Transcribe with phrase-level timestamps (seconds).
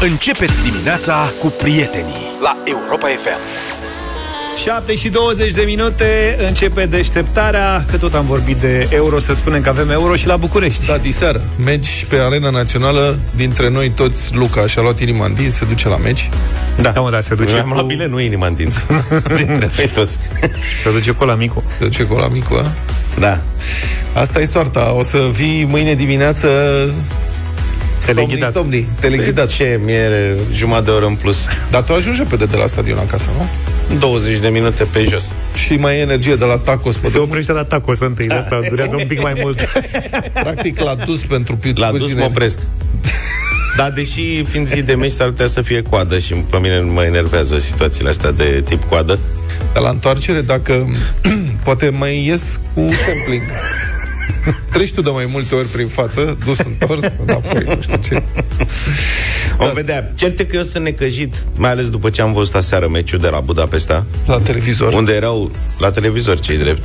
[0.00, 3.38] Începeți dimineața cu prietenii la Europa FM.
[4.62, 9.62] 7 și 20 de minute începe deșteptarea Că tot am vorbit de euro Să spunem
[9.62, 11.42] că avem euro și la București Da, diseară.
[11.64, 15.88] Meci pe arena națională Dintre noi toți, Luca și-a luat inima în din Se duce
[15.88, 16.30] la meci
[16.80, 18.80] Da, da, mă, da se duce Am cu, la bine, nu inima în dinți.
[19.36, 20.18] Dintre noi toți.
[20.82, 22.72] Se duce cu la micu Se duce cu la micu, a?
[23.18, 23.40] Da.
[24.12, 27.25] Asta e soarta O să vii mâine dimineață Somni,
[28.04, 28.52] Teleghidat.
[28.52, 31.36] somni, teleghidat Ce miere, jumătate de oră în plus.
[31.70, 33.48] Dar tu ajungi repede de la stadion acasă, nu?
[33.98, 35.32] 20 de minute pe jos.
[35.66, 37.22] Și mai e energie de la tacos pe Se drum.
[37.24, 39.60] oprește la tacos întâi De asta durează un pic mai mult
[40.42, 42.58] Practic l-a dus pentru pi- La dus puține- mă opresc.
[43.76, 47.02] Da, deși fiind zi de meci s-ar putea să fie coadă și pe mine mă
[47.04, 49.18] enervează situațiile astea de tip coadă.
[49.72, 50.88] Dar la întoarcere, dacă
[51.64, 53.42] poate mai ies cu sampling.
[54.72, 58.22] Treci tu de mai multe ori prin față, dus întors, înapoi, nu știu ce.
[59.58, 60.12] Vom vedea.
[60.14, 63.40] Certe că eu sunt necăjit, mai ales după ce am văzut aseară meciul de la
[63.40, 64.92] Budapesta, La televizor.
[64.92, 66.82] unde erau la televizor cei drept.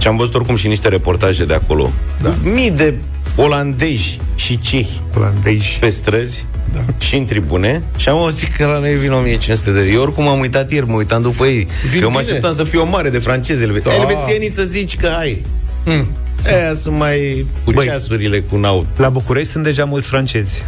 [0.00, 1.92] Și am văzut oricum și niște reportaje de acolo.
[2.22, 2.34] Da.
[2.42, 2.94] Mii de
[3.36, 6.84] olandezi și cehi Olandezi pe străzi da.
[6.98, 10.38] și în tribune și am auzit că la noi vin 1500 de Eu oricum am
[10.38, 11.66] uitat ieri, mă uitam după ei.
[11.90, 12.26] Vin eu mă bine.
[12.28, 13.94] așteptam să fie o mare de francezi elve- Da.
[13.94, 15.42] elvețienii să zici că hai.
[15.84, 16.06] Hmm.
[16.46, 17.84] Aia sunt mai cu Băi.
[17.86, 18.86] ceasurile cu naut.
[18.96, 20.64] La București sunt deja mulți francezi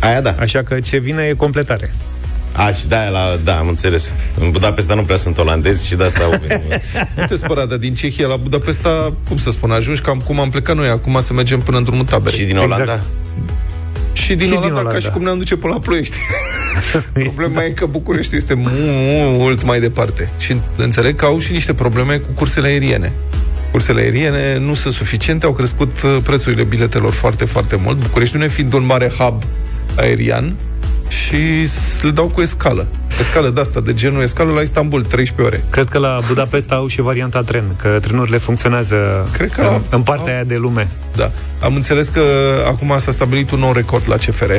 [0.00, 0.34] Aia da.
[0.38, 1.90] Așa că ce vine e completare
[2.52, 4.12] A, și da, la, da, am înțeles.
[4.40, 6.30] În Budapesta nu prea sunt olandezi și de asta au
[7.16, 10.50] Nu te spăra, dar din Cehia la Budapesta, cum să spun, ajungi cam cum am
[10.50, 12.36] plecat noi acum să mergem până în drumul tabere.
[12.36, 12.82] și din Olanda.
[12.82, 13.02] Exact.
[14.12, 14.98] și din și din Olanda, ca Olanda.
[14.98, 16.16] și cum ne-am duce până la Ploiești.
[17.24, 18.72] Problema e că București este mult,
[19.38, 20.30] mult mai departe.
[20.38, 23.12] Și înțeleg că au și niște probleme cu cursele aeriene.
[23.74, 27.96] Cursele aeriene nu sunt suficiente, au crescut uh, prețurile biletelor foarte, foarte mult.
[27.98, 29.42] București nu fiind un mare hub
[29.96, 30.56] aerian
[31.08, 32.86] și s- le dau cu escală.
[33.20, 35.64] Escală de asta, de genul escală la Istanbul, 13 ore.
[35.70, 39.80] Cred că la Budapesta au și varianta tren Că trenurile funcționează Cred că în, la-
[39.90, 41.30] în partea au- aia de lume Da.
[41.60, 42.20] Am înțeles că
[42.66, 44.50] acum s-a stabilit un nou record la CFR.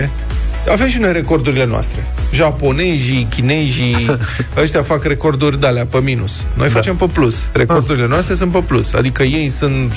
[0.72, 2.08] Avem și noi recordurile noastre.
[2.34, 4.18] Japonezii, chinezii,
[4.62, 6.44] ăștia fac recorduri de alea pe minus.
[6.54, 6.74] Noi da.
[6.74, 7.48] facem pe plus.
[7.54, 8.94] Recordurile noastre sunt pe plus.
[8.94, 9.94] Adică ei sunt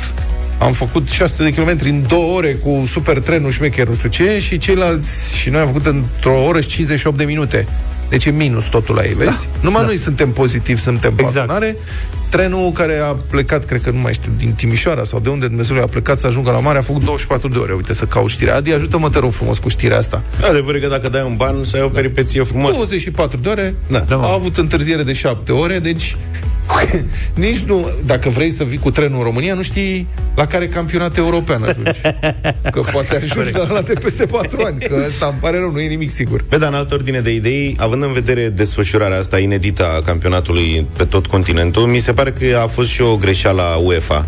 [0.58, 4.38] am făcut 600 de kilometri în două ore cu super trenul șmecher, nu știu ce,
[4.38, 7.66] și ceilalți, și noi am făcut într-o oră și 58 de minute.
[8.08, 9.48] Deci e minus totul la ei, vezi?
[9.52, 9.58] Da.
[9.60, 9.86] Numai da.
[9.86, 11.50] noi suntem pozitivi, suntem pe Exact.
[11.50, 11.76] adunare.
[12.28, 15.82] Trenul care a plecat, cred că nu mai știu, din Timișoara sau de unde Dumnezeu
[15.82, 17.72] a plecat să ajungă la mare, a făcut 24 de ore.
[17.72, 18.56] Uite să caut știrea.
[18.56, 20.22] Adi, ajută-mă, te rog frumos, cu știrea asta.
[20.48, 22.74] Adevărul e că dacă dai un ban, să ai o peripeție frumoasă.
[22.74, 23.98] 24 de ore, Da.
[23.98, 24.24] Da, mă.
[24.24, 26.16] a avut întârziere de 7 ore, deci
[27.34, 31.16] nici nu, dacă vrei să vii cu trenul în România, nu știi la care campionat
[31.16, 32.00] european ajungi.
[32.74, 35.80] Că poate ajungi la, la de peste 4 ani, că ăsta îmi pare rău, nu
[35.80, 36.44] e nimic sigur.
[36.48, 40.86] Pe dar în altă ordine de idei, având în vedere desfășurarea asta inedită a campionatului
[40.96, 44.26] pe tot continentul, mi se pare că a fost și o greșeală a UEFA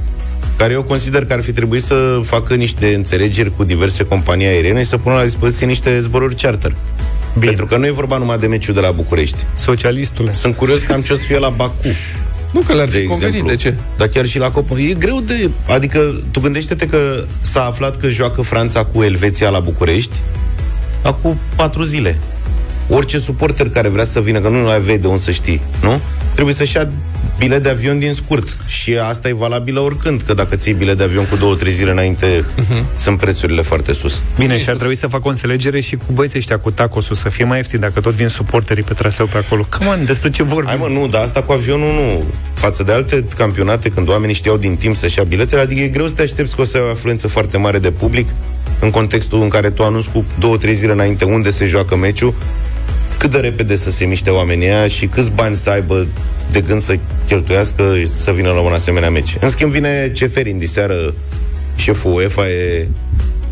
[0.56, 4.78] care eu consider că ar fi trebuit să facă niște înțelegeri cu diverse companii aeriene
[4.78, 6.74] și să pună la dispoziție niște zboruri charter.
[7.32, 7.46] Bine.
[7.46, 9.36] Pentru că nu e vorba numai de meciul de la București.
[9.56, 11.86] Socialistule Sunt curios cam ce o să fie la Baku.
[12.50, 13.56] Nu că le-ar de fi convenit, exemplu.
[13.56, 13.74] de ce?
[13.96, 14.78] Dar chiar și la Copa.
[14.78, 15.50] E greu de...
[15.68, 20.16] Adică, tu gândește-te că s-a aflat că joacă Franța cu Elveția la București
[21.02, 22.18] acum patru zile.
[22.90, 26.00] Orice suporter care vrea să vină, că nu aveai de unde să știi, nu?
[26.34, 26.90] Trebuie să-și ia
[27.38, 28.56] bilet de avion din scurt.
[28.66, 31.90] Și asta e valabilă oricând, că dacă ții bilet de avion cu două, trei zile
[31.90, 32.96] înainte, uh-huh.
[32.96, 34.22] sunt prețurile foarte sus.
[34.38, 37.28] Bine, și ar trebui să fac o înțelegere și cu băieții ăștia cu tacosul Să
[37.28, 40.42] fie mai ieftin dacă tot vin suporterii pe traseu pe acolo Come on, despre ce
[40.42, 40.68] vorbim?
[40.68, 42.24] Hai mă, nu, dar asta cu avionul nu.
[42.54, 46.06] Față de alte campionate, când oamenii știau din timp să-și ia biletele, adică e greu
[46.06, 48.28] să te aștepți că o să ai o afluență foarte mare de public
[48.80, 52.34] în contextul în care tu anunți cu două, trei zile înainte unde se joacă meciul,
[53.20, 56.06] cât de repede să se miște oamenii aia și câți bani să aibă
[56.50, 57.84] de gând să cheltuiască
[58.16, 59.36] să vină la un asemenea meci.
[59.40, 61.14] În schimb, vine Ceferin diseară,
[61.76, 62.88] șeful UEFA e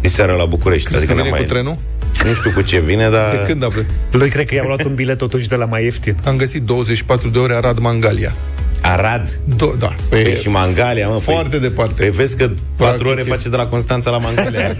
[0.00, 0.88] diseară la București.
[0.88, 1.40] Crezi că n-am vine mai...
[1.40, 1.76] cu trenul?
[2.24, 3.30] Nu știu cu ce vine, dar...
[3.30, 3.90] De când a plecat?
[4.10, 7.28] Lui cred că i-am luat un bilet totuși de la mai ieftin Am găsit 24
[7.28, 8.36] de ore Arad Mangalia.
[8.82, 9.40] Arad.
[9.56, 9.94] Do- da.
[10.08, 11.16] Păi și Mangalia, mă.
[11.16, 11.92] Foarte păi, departe.
[12.02, 14.60] Păi vezi că patru Practic ore e- face de la Constanța la Mangalia.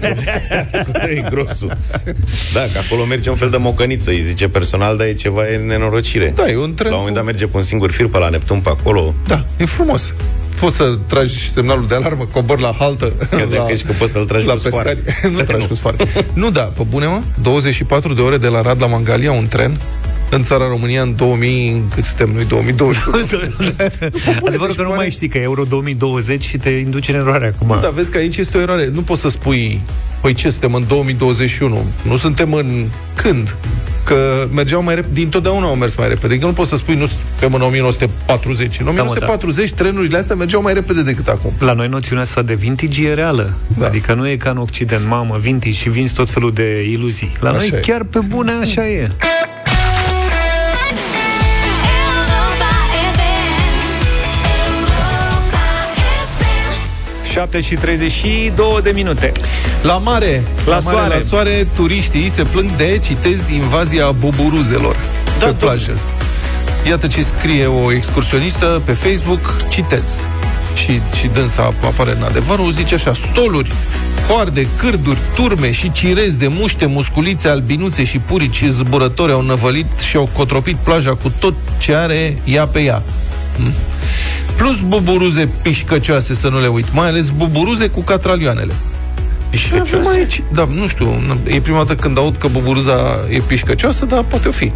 [1.15, 1.77] e grosul.
[2.53, 5.57] Da, că acolo merge un fel de mocăniță, îi zice personal, dar e ceva, e
[5.57, 6.31] nenorocire.
[6.35, 8.17] Da, e un tren La un moment dat cu- merge pe un singur fir pe
[8.17, 9.13] la Neptun pe acolo.
[9.27, 10.13] Da, e frumos.
[10.59, 13.13] Poți să tragi semnalul de alarmă, cobor la haltă.
[13.29, 14.89] Credeam la, că ești că poți să-l tragi la cu sfoară.
[14.95, 15.33] pescari.
[15.35, 15.97] nu tragi cu sfoară.
[16.33, 17.21] nu, da, pe bune, mă.
[17.41, 19.77] 24 de ore de la Rad la Mangalia, un tren
[20.29, 23.01] în țara România în 2000, în cât suntem noi, 2020.
[24.47, 27.17] Adevărul deci că nu pare- mai știi că e Euro 2020 și te induce în
[27.17, 27.77] eroare acum.
[27.81, 28.89] Da, vezi că aici este o eroare.
[28.93, 29.81] Nu poți să spui,
[30.21, 31.85] păi ce, suntem în 2021.
[32.01, 32.85] Nu suntem în
[33.15, 33.55] când?
[34.09, 36.37] că mergeau mai repede, dintotdeauna au mers mai repede.
[36.37, 38.79] Că nu poți să spui, nu suntem în 1940.
[38.79, 41.53] În Da, mă, 1940 trenurile astea mergeau mai repede decât acum.
[41.59, 43.53] La noi noțiunea asta de vintage e reală.
[43.77, 43.85] Da.
[43.85, 47.31] Adică nu e ca în Occident, mamă, vintage și vinzi tot felul de iluzii.
[47.39, 47.79] La Așa noi e.
[47.79, 48.99] chiar pe bune așa e.
[48.99, 49.15] Europa
[57.31, 59.31] 7 și 32 de minute.
[59.81, 61.13] La mare, La mare, soare.
[61.13, 65.55] la soare, turiștii se plâng de, citez, invazia boburuzelor Da, pe domnule.
[65.59, 65.97] plajă.
[66.87, 70.19] Iată ce scrie o excursionistă pe Facebook, citez.
[70.73, 73.71] Și, și dânsa apare în adevărul, zice așa, stoluri,
[74.27, 80.15] hoarde, cârduri, turme și cirezi de muște, musculițe, albinuțe și purici zburători au năvălit și
[80.17, 83.01] au cotropit plaja cu tot ce are ea pe ea.
[83.63, 83.71] Hm?
[84.57, 88.73] Plus buburuze pișcăcioase, să nu le uit, mai ales buburuze cu catralioanele.
[89.49, 93.39] Și avem aici, da, nu știu, n- e prima dată când aud că buburuza e
[93.47, 94.71] pișcăcioasă, dar poate o fi.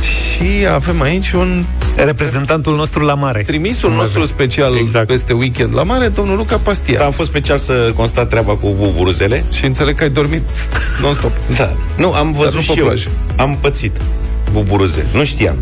[0.00, 1.64] Și avem aici un
[1.96, 3.42] Reprezentantul nostru la mare.
[3.42, 4.86] trimisul nostru special Exact.
[4.86, 5.06] exact.
[5.06, 6.98] peste weekend la mare, domnul Luca Pastia.
[6.98, 9.44] Da, am fost special să constat treaba cu buburuzele.
[9.52, 10.42] Și înțeleg că ai dormit
[11.02, 11.32] non-stop.
[11.56, 11.76] Da.
[11.96, 12.84] Nu, am văzut nu pe și eu.
[12.84, 13.08] plajă.
[13.36, 13.96] Am pățit
[14.52, 15.06] buburuze.
[15.12, 15.56] Nu știam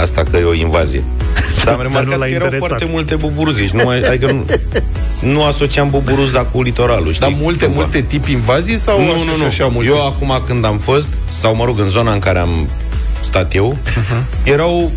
[0.00, 1.02] asta că e o invazie.
[1.64, 2.58] Dar am Dar nu remarcat l-a că erau interesat.
[2.68, 3.66] foarte multe buburuze.
[3.66, 4.44] Și nu, mai- adică nu,
[5.32, 7.20] nu asociam buburuza cu litoralul, știi?
[7.30, 7.80] Dar multe, Cumva.
[7.80, 9.46] multe tip invazie sau Nu, așa nu, și nu.
[9.46, 9.90] așa multe?
[9.90, 12.68] Eu acum când am fost, sau mă rog, în zona în care am
[13.20, 14.22] stat eu, Uh-huh.
[14.44, 14.90] erau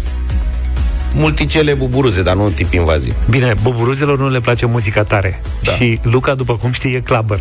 [1.13, 3.13] multicele buburuze, dar nu tip invazie.
[3.29, 5.41] Bine, buburuzelor nu le place muzica tare.
[5.63, 5.71] Da.
[5.71, 7.39] Și Luca, după cum știi, e clubber.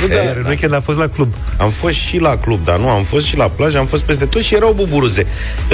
[0.00, 1.34] Nu, da, Iar în weekend a fost la club.
[1.58, 4.24] Am fost și la club, dar nu, am fost și la plajă, am fost peste
[4.24, 5.26] tot și erau buburuze.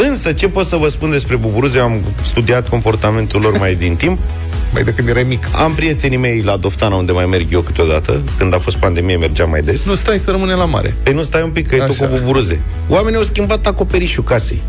[0.08, 1.78] Însă, ce pot să vă spun despre buburuze?
[1.78, 4.18] Am studiat comportamentul lor mai din timp.
[4.72, 5.48] mai de când erai mic.
[5.52, 8.22] Am prietenii mei la Doftana, unde mai merg eu câteodată.
[8.38, 9.84] Când a fost pandemie, mergeam mai des.
[9.84, 10.96] Nu stai să rămâne la mare.
[11.02, 12.06] Păi nu stai un pic, că e tot Așa.
[12.06, 12.62] cu buburuze.
[12.88, 14.62] Oamenii au schimbat acoperișul casei.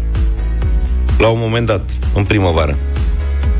[1.17, 2.77] La un moment dat, în primăvară.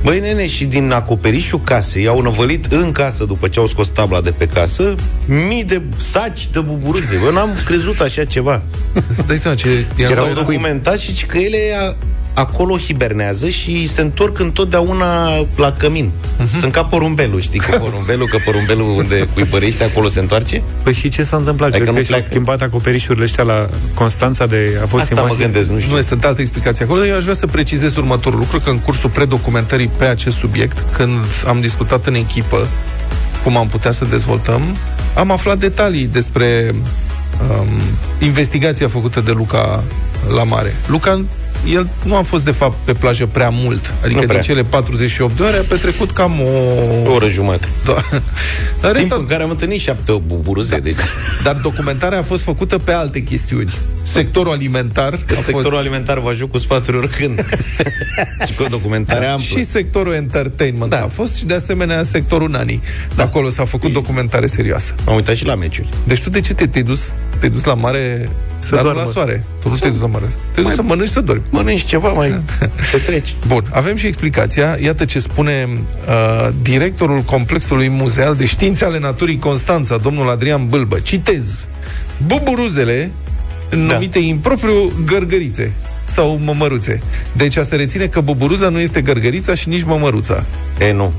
[0.04, 4.22] Băi, nene, și din acoperișul casei au năvălit în casă, după ce au scos tabla
[4.22, 4.96] de pe casă,
[5.26, 7.20] mii de saci de buburuze.
[7.24, 8.62] Bă, n-am crezut așa ceva.
[9.18, 9.86] Îți dai seama ce...
[9.98, 11.96] Erau documentați și că ele a,
[12.38, 16.12] acolo hibernează și se întorc întotdeauna la cămin.
[16.38, 16.60] Mhm.
[16.60, 17.60] Sunt ca porumbelul, știi?
[17.60, 20.62] Că porumbelul, că porumbelul unde cuibărește, acolo se întoarce.
[20.84, 21.70] Păi și ce s-a întâmplat?
[21.70, 22.34] Adică Crezi nu că și-au pleacă.
[22.34, 24.80] schimbat acoperișurile ăștia la Constanța de...
[24.84, 25.44] A fost Asta mă invazie?
[25.44, 25.96] gândesc, nu știu.
[25.96, 27.06] Nu, sunt alte explicații acolo.
[27.06, 31.20] Eu aș vrea să precizez următorul lucru, că în cursul predocumentării pe acest subiect, când
[31.48, 32.68] am discutat în echipă
[33.44, 34.62] cum am putea să dezvoltăm,
[35.14, 36.74] am aflat detalii despre
[37.60, 37.68] um,
[38.20, 39.84] investigația făcută de Luca
[40.36, 40.76] la mare.
[40.88, 41.26] Luca,
[41.66, 43.94] el nu a fost de fapt pe plajă prea mult.
[44.00, 44.42] Adică Nu din prea.
[44.42, 47.10] cele 48 de ore a petrecut cam o...
[47.10, 47.68] O oră jumătate.
[47.86, 47.94] Da.
[48.82, 50.76] În rest, Timp în care am întâlnit șapte buburuze.
[50.76, 50.82] Da.
[50.82, 50.96] Deci,
[51.44, 53.74] dar documentarea a fost făcută pe alte chestiuni.
[54.04, 55.76] Sectorul alimentar a sectorul fost...
[55.76, 57.46] alimentar vă ajut cu spaturi oricând.
[58.48, 59.46] și cu o documentare amplă.
[59.46, 61.04] Și sectorul entertainment da.
[61.04, 62.82] a fost și de asemenea sectorul nani.
[63.16, 64.96] De acolo s-a făcut documentare serioasă.
[65.06, 65.90] Am uitat și la meciuri.
[66.04, 67.12] Deci tu de ce te, te-ai dus?
[67.40, 69.02] Te-ai dus la mare să dar nu doarmă.
[69.06, 69.46] la soare.
[69.62, 70.26] Tu nu te-ai dus la mare.
[70.52, 71.42] Te-ai dus să mănânci să dormi.
[71.50, 72.42] Mănânci ceva, mai
[72.92, 73.36] petreci.
[73.48, 74.78] Bun, avem și explicația.
[74.82, 81.00] Iată ce spune uh, directorul Complexului Muzeal de Științe ale Naturii Constanța, domnul Adrian Bâlbă.
[81.00, 81.68] Citez.
[82.26, 83.12] Buburuzele,
[83.70, 85.74] numite impropriu gărgărițe
[86.06, 87.02] sau mămăruțe.
[87.36, 90.46] Deci asta reține că buburuza nu este gărgărița și nici mămăruța.
[90.80, 91.14] E, nu.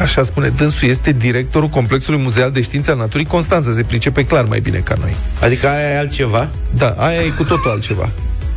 [0.00, 3.72] Așa spune dânsul, este directorul Complexului Muzeal de Științe al Naturii Constanța.
[3.74, 5.14] Se pricepe clar mai bine ca noi.
[5.40, 6.48] Adică aia e altceva?
[6.76, 8.10] Da, aia e cu totul altceva.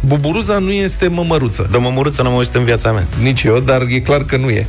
[0.06, 1.68] Buburuza nu este mămăruță.
[1.72, 3.08] De mămuruță n-am auzit în viața mea.
[3.22, 4.68] Nici eu, dar e clar că nu e.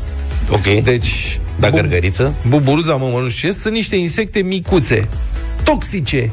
[0.51, 0.83] Ok.
[0.83, 2.35] Deci, Da, bu- gărgăriță?
[2.49, 5.09] buburuza mămărușesc sunt niște insecte micuțe,
[5.63, 6.31] toxice,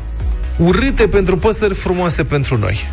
[0.58, 2.88] urâte pentru păsări, frumoase pentru noi.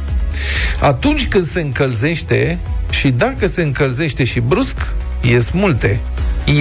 [0.81, 2.59] Atunci când se încălzește
[2.91, 4.77] și dacă se încălzește și brusc,
[5.21, 6.01] ies multe.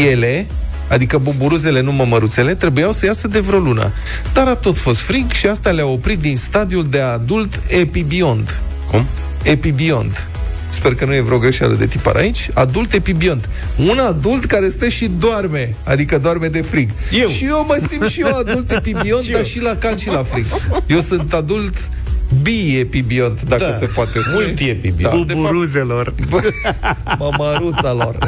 [0.09, 0.45] Ele,
[0.91, 3.91] adică buburuzele, nu mămăruțele, trebuiau să iasă de vreo lună.
[4.33, 8.61] Dar a tot fost frig și asta le-a oprit din stadiul de adult epibiont.
[8.91, 9.05] Cum?
[9.43, 10.27] Epibiont.
[10.69, 12.49] Sper că nu e vreo greșeală de tipar aici.
[12.53, 13.49] Adult epibiont.
[13.77, 16.89] Un adult care stă și doarme, adică doarme de frig.
[17.21, 17.27] Eu.
[17.27, 19.45] Și eu mă simt și eu adult epibiont, Și dar eu.
[19.45, 20.45] și la cald și la frig.
[20.87, 21.73] Eu sunt adult
[22.41, 23.77] bi-epibiont, dacă Da.
[23.77, 24.33] se poate spune.
[24.45, 25.13] Multi-epibiont.
[25.15, 26.13] Da, de fapt, Buburuzelor.
[27.19, 28.17] mămăruța lor.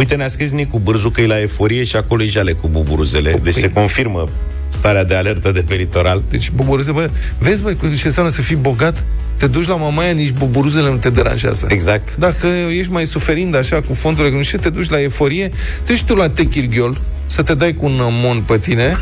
[0.00, 3.40] Uite, ne-a scris Nicu Bârzu că e la eforie și acolo e jale cu buburuzele.
[3.42, 4.28] Deci se confirmă
[4.68, 6.22] starea de alertă de pe litoral.
[6.30, 9.04] Deci buburuze, bă, vezi, bă, ce înseamnă să fii bogat?
[9.36, 11.66] Te duci la mamaia, nici buburuzele nu te deranjează.
[11.68, 12.16] Exact.
[12.16, 12.46] Dacă
[12.78, 15.48] ești mai suferind așa cu fondurile, nu știu, te duci la eforie,
[15.84, 18.96] te duci tu la Techirghiol, să te dai cu un mon pe tine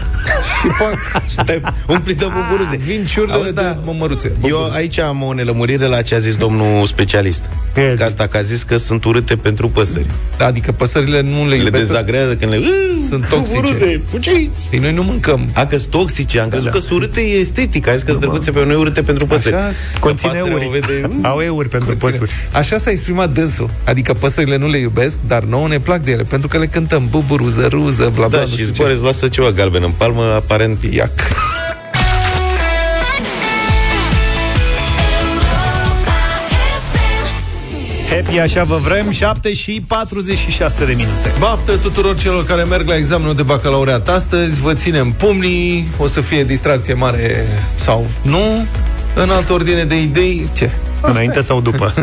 [0.61, 2.77] și pac, Te-ai umplit de buburuze.
[2.77, 4.33] vin ciurdele Auzi, de da, mămăruțe.
[4.49, 7.43] Eu aici am o nelămurire la ce a zis domnul specialist.
[7.77, 7.97] Ia zi.
[7.97, 10.07] Că asta că a zis că sunt urâte pentru păsări.
[10.39, 11.87] Adică păsările nu le Le iubesc.
[11.87, 12.59] dezagrează când le...
[13.09, 13.59] Sunt toxice.
[13.61, 14.69] Buburuze, fugiți!
[14.73, 15.41] Ei, noi nu mâncăm.
[15.55, 16.73] A, că sunt toxice, am crezut Da.
[16.73, 19.55] că sunt urâte e estetic, a zis că sunt drăguțe pe noi urâte pentru păsări.
[19.55, 20.79] Așa, Că Conține pasărea o euri.
[20.81, 22.31] vede, Au euri pentru păsări.
[22.53, 23.71] Așa s-a exprimat dânsul.
[23.85, 27.07] Adică păsările nu le iubesc, dar nouă ne plac de ele, pentru că le cântăm
[27.11, 28.39] buburuză, ruză, bla bla.
[28.39, 30.81] Da, nu și știu zboare, îți lasă ceva galben în palmă, aparent...
[30.81, 30.95] ce.
[30.95, 31.11] Iac.
[38.09, 41.33] Happy, așa vă vrem, 7 și 46 de minute.
[41.39, 46.21] Baftă tuturor celor care merg la examenul de bacalaureat astăzi, vă ținem pumnii, o să
[46.21, 48.67] fie distracție mare sau nu,
[49.15, 50.71] în altă ordine de idei, ce?
[51.01, 51.95] Înainte sau după?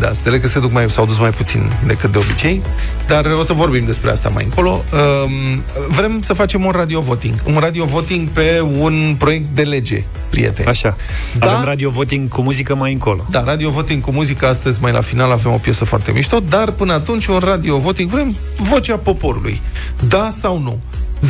[0.00, 2.62] Da, înțeleg că se duc mai, s-au dus mai puțin decât de obicei,
[3.06, 4.84] dar o să vorbim despre asta mai încolo.
[4.92, 7.34] Um, vrem să facem un radio voting.
[7.44, 10.68] Un radio voting pe un proiect de lege, prieteni.
[10.68, 10.96] Așa.
[11.38, 11.52] Da?
[11.52, 13.26] Avem radio voting cu muzică mai încolo.
[13.30, 16.70] Da, radio voting cu muzică astăzi, mai la final avem o piesă foarte mișto, dar
[16.70, 19.60] până atunci un radio voting, vrem vocea poporului.
[20.08, 20.80] Da sau nu?
[21.22, 21.28] 0372069599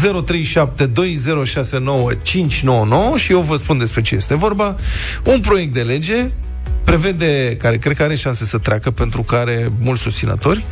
[3.17, 4.77] și eu vă spun despre ce este vorba.
[5.25, 6.31] Un proiect de lege
[6.85, 10.65] prevede, care cred că are șanse să treacă pentru că are mulți susținători,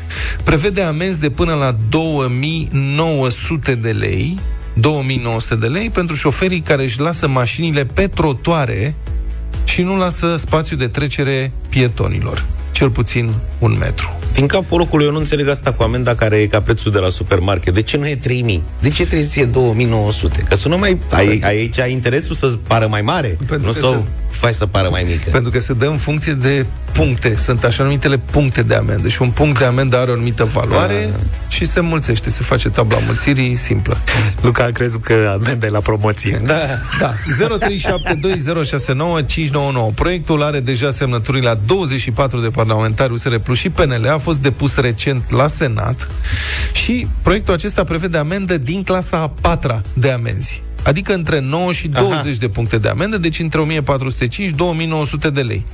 [0.45, 4.39] prevede amenzi de până la 2900 de lei
[4.75, 8.95] 2900 de lei pentru șoferii care își lasă mașinile pe trotoare
[9.65, 12.45] și nu lasă spațiu de trecere pietonilor.
[12.81, 14.19] Cel puțin un metru.
[14.33, 17.09] Din capul locului eu nu înțeleg asta cu amenda care e ca prețul de la
[17.09, 17.75] supermarket.
[17.75, 18.65] De ce nu e 3000?
[18.81, 20.45] De ce trebuie să fie 2900?
[20.49, 20.99] Că sună mai...
[21.11, 23.37] Ai, ai aici interesul să pară mai mare?
[23.47, 25.31] Pentru nu că să o se- faci să pară mai mică.
[25.31, 27.37] Pentru că se dă în funcție de puncte.
[27.37, 29.09] Sunt așa numitele puncte de amendă.
[29.09, 31.09] Și un punct de amendă are o anumită valoare
[31.51, 32.31] și se mulțește.
[32.31, 33.97] Se face tabla mulțirii simplă.
[34.41, 36.41] Luca a crezut că amenda e la promoție.
[36.45, 36.59] Da.
[37.01, 37.13] Da,
[39.91, 39.95] 0372069599.
[39.95, 44.09] Proiectul are deja semnături la 24 de parlamentari USR Plus și PNL.
[44.13, 46.11] A fost depus recent la Senat
[46.73, 50.63] și proiectul acesta prevede amendă din clasa a patra de amenzi.
[50.83, 52.31] Adică între 9 și 20 Aha.
[52.39, 53.83] de puncte de amendă, deci între
[55.29, 55.65] 1405-2900 de lei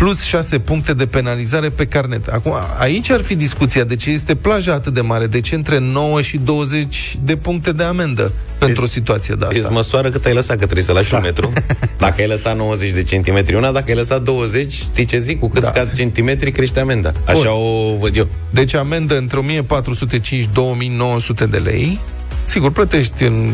[0.00, 2.26] plus 6 puncte de penalizare pe carnet.
[2.26, 5.78] Acum, aici ar fi discuția de ce este plaja atât de mare, de ce între
[5.78, 9.70] 9 și 20 de puncte de amendă pentru o situație de Îți asta.
[9.70, 11.16] măsoară cât ai lăsat, că trebuie să lași Da.
[11.16, 11.52] un metru.
[11.98, 15.38] Dacă ai lăsat 90 de centimetri una, dacă ai lăsat 20, știi ce zic?
[15.38, 15.68] Cu cât Da.
[15.68, 17.12] scad centimetri, crește amenda.
[17.24, 18.28] Așa o văd eu.
[18.50, 22.00] Deci amendă între 1405-2900 de lei.
[22.44, 23.52] Sigur, plătești în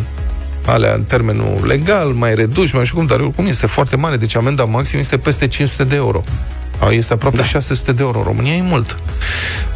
[0.66, 4.16] alea în termenul legal, mai reduci, mai știu cum, dar oricum este foarte mare.
[4.16, 6.24] Deci amenda maxim este peste 500 de euro.
[6.78, 7.42] A, Este aproape da.
[7.42, 8.18] 600 de euro.
[8.18, 8.96] În România e mult.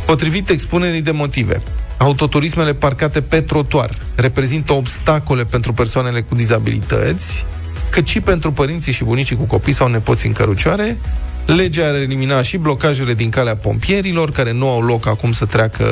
[0.06, 1.62] Potrivit expunerii de motive,
[1.96, 7.44] autoturismele parcate pe trotuar reprezintă obstacole pentru persoanele cu dizabilități,
[7.90, 10.98] cât și pentru părinții și bunicii cu copii sau nepoți în cărucioare.
[11.46, 15.84] Legea ar elimina și blocajele din calea pompierilor, care nu au loc acum să treacă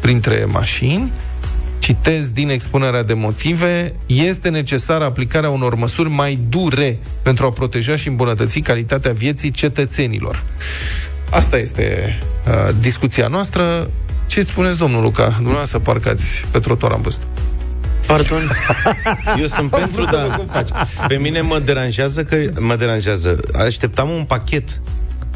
[0.00, 1.12] printre mașini.
[1.78, 7.96] Citez din expunerea de motive, este necesară aplicarea unor măsuri mai dure pentru a proteja
[7.96, 10.44] și îmbunătăți calitatea vieții cetățenilor.
[11.30, 13.90] Asta este uh, discuția noastră.
[14.26, 15.32] Ce spuneți, domnul Luca?
[15.36, 17.20] Dumneavoastră parcați pe trotuar, am văzut.
[18.06, 18.50] Pardon?
[19.40, 20.68] Eu sunt pentru, vrut să văd dar cum faci.
[21.08, 23.40] pe mine mă deranjează că mă deranjează.
[23.66, 24.80] Așteptam un pachet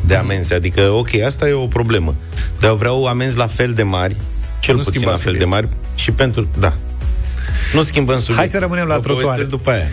[0.07, 2.15] de amenzi, adică ok, asta e o problemă.
[2.61, 4.17] Dar eu vreau amenzi la fel de mari,
[4.61, 5.67] cel Nu puțin la schimbați fel de subiect.
[5.69, 6.73] mari și pentru, da.
[7.75, 8.39] Nu schimbăm subiect.
[8.39, 9.25] Hai să rămânem la Vă trotuare.
[9.25, 9.85] povestesc după aia.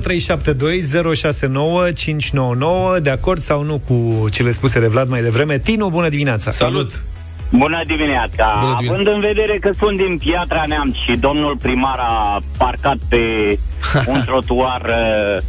[0.00, 5.90] 0372 069 599 De acord sau nu cu cele spuse de Vlad mai devreme Tinu,
[5.90, 7.02] bună dimineața Salut!
[7.50, 8.56] Bună dimineața!
[8.60, 8.92] Bună dimineața.
[8.92, 13.18] Având în vedere că sunt din Piatra Neamț și domnul primar a parcat pe
[14.12, 15.42] un trotuar uh,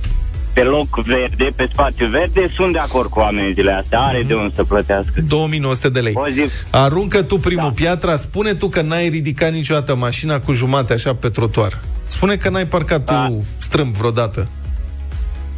[0.54, 4.00] pe loc verde, pe spațiu verde, sunt de acord cu amenziile astea.
[4.00, 5.22] Are de unde să plătească.
[5.28, 6.14] 2900 de lei.
[6.16, 6.42] O zi,
[6.72, 7.72] Aruncă tu primul da.
[7.76, 11.80] piatra, spune tu că n-ai ridicat niciodată mașina cu jumate așa pe trotuar.
[12.08, 13.26] Spune că n-ai parcat Da.
[13.28, 14.48] tu strâmb vreodată.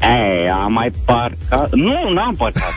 [0.01, 1.71] e, am mai parcat...
[1.73, 2.71] Nu, n-am parcat.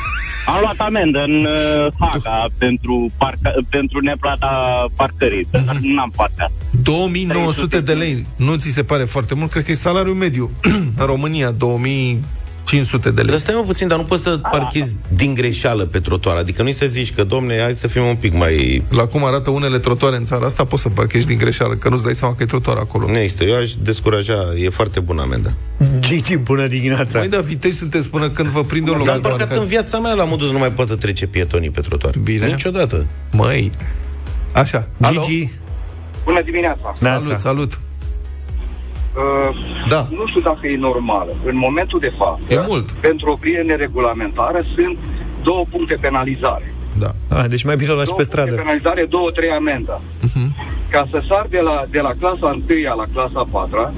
[0.47, 6.51] Am luat amendă în uh, Haga pentru, parca, pentru neplata parcării, dar n-am parcat.
[6.87, 8.27] 2900 de lei.
[8.37, 9.51] Nu ți se pare foarte mult?
[9.51, 10.51] Cred că e salariul mediu
[11.01, 13.31] în România, 2500 de lei.
[13.31, 16.37] Dar stai mă puțin, dar nu poți să parchezi din greșeală pe trotuar.
[16.37, 18.83] Adică nu-i să zici că, domne, hai să fim un pic mai...
[18.89, 22.05] La cum arată unele trotuare în țara asta, poți să parchezi din greșeală, că nu-ți
[22.05, 23.11] dai seama că e trotuar acolo.
[23.11, 23.45] Nu există.
[23.45, 24.53] Eu aș descuraja.
[24.57, 25.53] E foarte bună amenda.
[25.99, 29.07] Gigi, bună dimineața Mai da, vitești sunteți până când vă prinde un loc.
[29.07, 29.67] Dar am de parcat parcare.
[29.67, 32.15] în viața mea la modul să nu mai poată trece pietonii pe trotuar.
[32.19, 32.47] Bine.
[32.47, 33.07] Niciodată.
[33.33, 33.71] Măi.
[34.53, 34.89] Așa.
[35.01, 35.25] Alo?
[36.27, 36.93] Gigi, Bună dimineața!
[37.01, 37.23] Neața.
[37.23, 37.73] Salut, salut.
[39.17, 39.57] Uh,
[39.89, 40.09] Da.
[40.11, 41.33] Nu știu dacă e normală.
[41.45, 42.91] În momentul de față, E mult.
[42.93, 44.99] pentru oprire neregulamentară sunt
[45.43, 46.75] două puncte penalizare.
[46.99, 47.11] Da.
[47.29, 48.63] Ah, deci mai bine o lași două pe puncte stradă.
[48.63, 50.01] penalizare, două, trei amenda.
[50.23, 50.55] Mhm.
[50.91, 53.93] Ca să sar de la, de la clasa 1 la clasa 4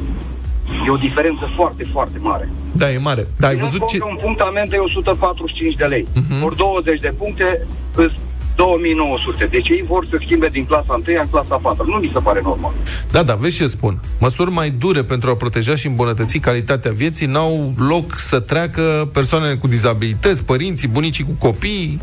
[0.86, 2.48] e o diferență foarte, foarte mare.
[2.72, 3.26] Da, e mare.
[3.38, 3.98] Da, ai Ținând văzut cont ce...
[3.98, 6.06] că un punct amendă e 145 de lei.
[6.14, 6.44] Mhm.
[6.44, 8.10] Ori 20 de puncte îs
[8.58, 9.44] 2900.
[9.50, 11.86] Deci ei vor să schimbe din clasa 1 în clasa 4.
[11.86, 12.72] Nu mi se pare normal.
[13.10, 14.00] Da, da, vezi ce spun.
[14.20, 19.54] Măsuri mai dure pentru a proteja și îmbunătăți calitatea vieții n-au loc să treacă persoanele
[19.54, 22.00] cu dizabilități, părinții, bunicii cu copii,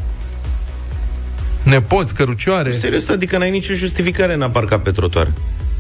[1.64, 2.72] nepoți, cărucioare.
[2.72, 5.32] Serios, adică n-ai nicio justificare în a parca pe trotuar.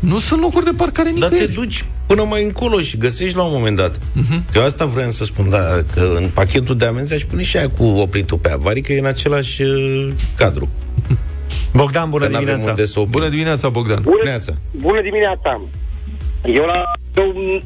[0.05, 1.53] Nu sunt locuri de parcare Dar te nicăieri.
[1.53, 3.99] duci până mai încolo și găsești la un moment dat.
[4.13, 4.23] Mhm.
[4.25, 4.51] Uh-huh.
[4.51, 5.59] Că eu asta vreau să spun, da,
[5.93, 8.99] că în pachetul de amenzi aș pune și aia cu opritul pe avarii, că e
[8.99, 10.07] în același uh,
[10.37, 10.69] cadru.
[11.73, 12.69] Bogdan, bună Că n-avem dimineața.
[12.69, 13.11] unde să oprim.
[13.11, 14.03] Bună dimineața, Bogdan.
[14.23, 14.53] Neața.
[14.71, 15.61] Bună dimineața!
[16.45, 16.83] Eu, la,
[17.15, 17.63] eu m,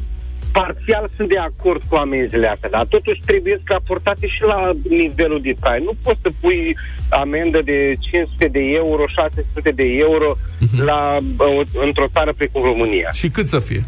[0.52, 5.56] parțial sunt de acord cu amenziile astea, dar totuși trebuie raportate și la nivelul de
[5.60, 5.80] trai.
[5.84, 6.76] Nu poți să pui
[7.10, 10.84] amendă de 500 de euro, 600 de euro Mhm.
[10.84, 13.10] la, o, într-o țară precum România.
[13.12, 13.82] Și cât să fie?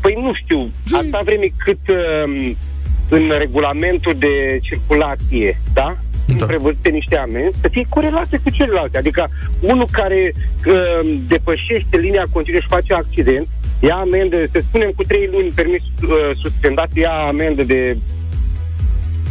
[0.00, 2.56] Păi nu știu, atâta vreme cât um,
[3.08, 5.96] în regulamentul de circulație, da?
[6.26, 6.46] Sunt Da.
[6.46, 8.98] prevăzute niște amenzi să fie corelate cu celelalte.
[8.98, 9.28] Adică
[9.60, 10.32] unul care
[10.66, 13.48] um, depășește linia continuă și face accident,
[13.80, 17.96] ia amendă, să spunem cu 3 luni permis uh, suspendat, ia amendă de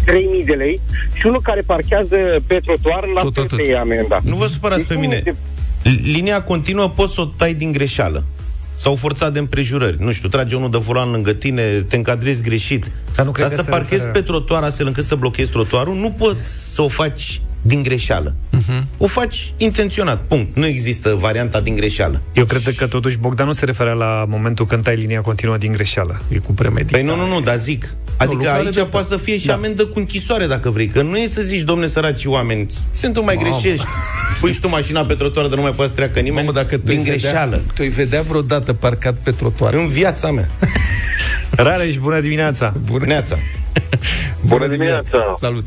[0.05, 0.79] 3.000 de lei
[1.13, 2.15] și unul care parchează
[2.47, 3.65] pe trotuar la Tot fel atât.
[3.65, 4.19] să ia amenda.
[4.23, 5.15] Nu vă supărați pe Deci mine.
[5.15, 5.35] este-
[6.03, 8.23] Linia continuă poți să o tai din greșeală.
[8.75, 9.95] Sau forțat de împrejurări.
[9.99, 12.91] Nu știu, trage unul de volan lângă tine, te încadrezi greșit.
[13.15, 15.51] Dar nu cred Dar că să se parchezi referă- pe trotuar astfel încât să blochezi
[15.51, 18.35] trotuarul, nu poți să o faci din greșeală.
[18.49, 18.61] Mhm.
[18.61, 18.83] Uh-huh.
[18.97, 20.21] O faci intenționat.
[20.27, 20.55] Punct.
[20.57, 22.21] Nu există varianta din greșeală.
[22.33, 25.71] Eu cred că totuși Bogdan nu se referea la momentul când tai linia continuă din
[25.71, 26.21] greșeală.
[26.29, 27.03] E cu premeditare.
[27.03, 27.93] Păi nu, nu, nu, dar zic.
[28.17, 29.53] Adică lucrare aici de- poate să fie și Da.
[29.53, 30.87] amendă cu închisoare dacă vrei.
[30.87, 33.85] Că nu e să zici, domne, săraci oameni, se întâmplă mai greșești.
[34.39, 36.77] Pui și tu mașina pe trotuar, dar nu mai poate să treacă nimeni Mamă, dacă
[36.77, 37.49] tu din îi greșeală.
[37.49, 39.73] Vedea, tu îi vedea vreodată parcat pe trotuar.
[39.73, 40.49] În viața mea.
[41.65, 42.73] Rareș, bună dimineața.
[42.85, 43.35] Bună, Neața.
[44.41, 45.31] Bună dimineața.
[45.39, 45.65] Salut.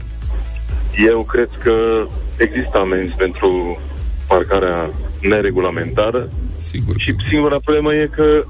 [1.07, 3.79] Eu cred că există amenzi pentru
[4.27, 6.95] parcarea neregulamentară Sigur.
[6.99, 8.45] și singura problemă e că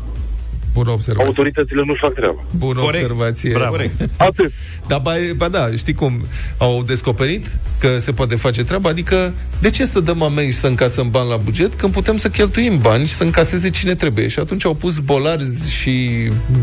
[0.72, 1.26] Bună observație.
[1.26, 2.44] autoritățile nu-și fac treaba.
[2.56, 3.02] Bună Corect.
[3.04, 3.50] observație.
[3.52, 3.70] Bravo.
[3.70, 4.08] Corect.
[4.16, 4.52] Atât.
[4.86, 6.12] Da, ba, ba da, știi cum
[6.58, 7.46] au descoperit
[7.78, 8.88] că se poate face treaba?
[8.88, 12.28] Adică, de ce să dăm amenzi și să încasăm bani la buget când putem să
[12.28, 14.28] cheltuim bani și să încaseze cine trebuie?
[14.28, 16.10] Și atunci au pus bolarzi și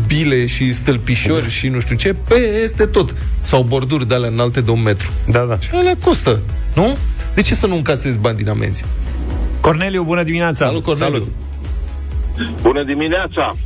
[0.06, 3.14] bile și stâlpișori și nu știu ce peste tot.
[3.42, 5.10] Sau borduri de alea înalte de un metru.
[5.30, 5.58] Da, da.
[5.58, 6.40] Și alea costă,
[6.74, 6.96] nu?
[7.34, 8.84] De ce să nu încasezi bani din amenzi?
[9.60, 10.66] Corneliu, bună dimineața.
[10.66, 11.12] Salut, Corneliu.
[11.14, 11.32] Salut.
[12.62, 13.56] Bună dimineața!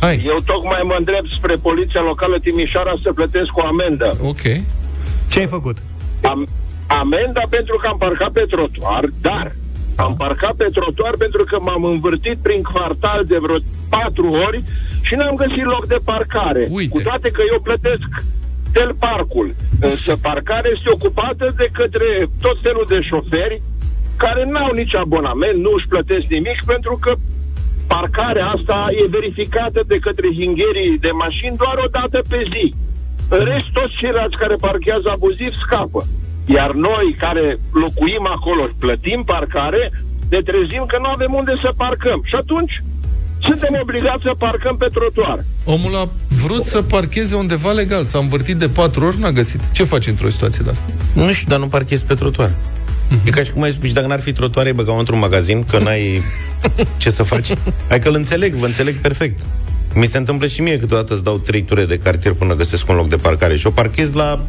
[0.00, 4.16] Hai, Eu tocmai mă îndrept spre Poliția Locală Timișoara să plătesc o amendă.
[4.22, 4.42] ok.
[5.30, 5.76] Ce ai făcut?
[6.22, 6.46] Am,
[6.86, 9.52] amenda pentru că am parcat pe trotuar, dar
[9.96, 13.56] am parcat pe trotuar pentru că m-am învârtit prin quartal de vreo
[13.88, 14.62] patru ori
[15.02, 16.66] și n-am găsit loc de parcare.
[16.70, 16.92] Uite.
[16.94, 18.08] Cu toate că eu plătesc
[18.72, 19.54] tel parcul.
[19.80, 23.62] Însă parcarea este ocupată de către tot felul de șoferi
[24.16, 27.12] care n-au nici abonament, nu își plătesc nimic pentru că
[27.94, 32.66] parcarea asta e verificată de către hingherii de mașini doar o dată pe zi.
[33.36, 36.00] În rest, toți ceilalți care parchează abuziv scapă.
[36.56, 37.46] Iar noi care
[37.84, 39.82] locuim acolo și plătim parcare,
[40.32, 42.20] ne trezim că nu avem unde să parcăm.
[42.30, 42.74] Și atunci
[43.46, 45.38] suntem obligați să parcăm pe trotuar.
[45.64, 46.04] Omul a
[46.42, 49.70] vrut să parcheze undeva legal, s-a învârtit de patru ori, n-a găsit.
[49.70, 50.86] Ce faci într-o situație de asta?
[51.14, 52.50] Nu știu, dar nu parchezi pe trotuar.
[53.24, 56.20] E ca și cum ai spus, dacă n-ar fi trotuare, băgau într-un magazin, că n-ai
[56.96, 57.52] ce să faci.
[57.88, 59.40] Hai că îl înțeleg, vă înțeleg perfect.
[59.94, 62.94] Mi se întâmplă și mie câteodată îți dau trei ture de cartier până găsesc un
[62.96, 64.44] loc de parcare și o parchez la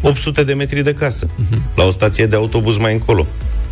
[0.00, 1.28] 800 de metri de casă,
[1.76, 3.26] la o stație de autobuz mai încolo,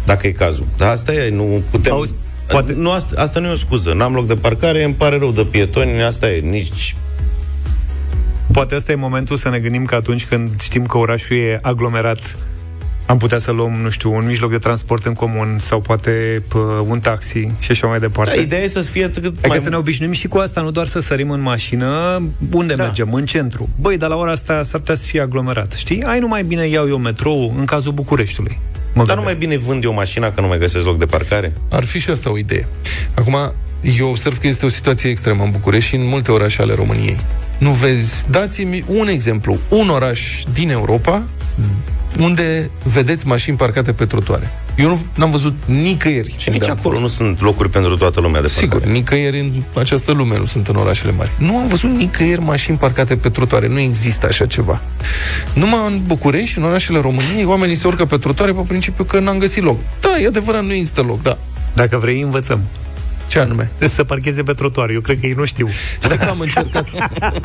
[0.06, 0.66] dacă e cazul.
[0.76, 1.92] Dar asta e, nu putem...
[1.92, 2.14] Auzi,
[2.46, 3.92] poate- Nu, asta, asta nu e o scuză.
[3.92, 6.40] N-am loc de parcare, îmi pare rău de pietoni, asta e.
[6.40, 6.96] Nici
[8.52, 12.36] Poate ăsta e momentul să ne gândim că atunci când știm că orașul e aglomerat,
[13.06, 16.58] am putea să luăm, nu știu, un mijloc de transport în comun sau poate pă,
[16.88, 18.34] un taxi și așa mai departe.
[18.36, 20.70] Da, ideea e să fie cât Adică mai să ne obișnuim și cu asta, nu
[20.70, 22.22] doar să sărim în mașină.
[22.52, 22.82] Unde Da.
[22.84, 23.12] mergem?
[23.12, 23.68] În centru.
[23.80, 25.72] Băi, dar la ora asta s-ar putea să fie aglomerat.
[25.72, 26.02] Știi?
[26.02, 28.58] Ai nu mai bine iau eu metrou în cazul Bucureștiului.
[28.94, 29.24] Mă Dar nu gândesc.
[29.24, 31.52] mai bine vând eu mașina că nu mai găsesc loc de parcare?
[31.70, 32.68] Ar fi și asta o idee.
[33.14, 33.36] Acum,
[33.98, 37.16] eu observ că este o situație extremă în București și în multe orașe ale României.
[37.58, 39.58] Nu vezi, dați-mi un exemplu.
[39.68, 41.22] Un oraș din Europa,
[42.20, 44.52] unde vedeți mașini parcate pe trotuare.
[44.76, 46.34] Eu nu n-am văzut nicăieri.
[46.36, 47.02] Și nici unde am acolo fost.
[47.02, 48.92] nu sunt locuri pentru toată lumea de Sigur, parcare.
[48.92, 51.30] nicăieri în această lume nu sunt în orașele mari.
[51.38, 53.68] Nu am văzut nicăieri mașini parcate pe trotuare.
[53.68, 54.80] Nu există așa ceva.
[55.52, 59.38] Numai în București, în orașele României, oamenii se urcă pe trotuare pe principiu că n-am
[59.38, 59.78] găsit loc.
[60.00, 61.38] Da, e adevărat, nu există loc, da.
[61.74, 62.60] Dacă vrei, învățăm.
[63.28, 63.70] Ce anume?
[63.78, 64.90] Să parcheze pe trotuar.
[64.90, 65.68] Eu cred că ei nu știu.
[66.02, 66.86] Știi că am încercat.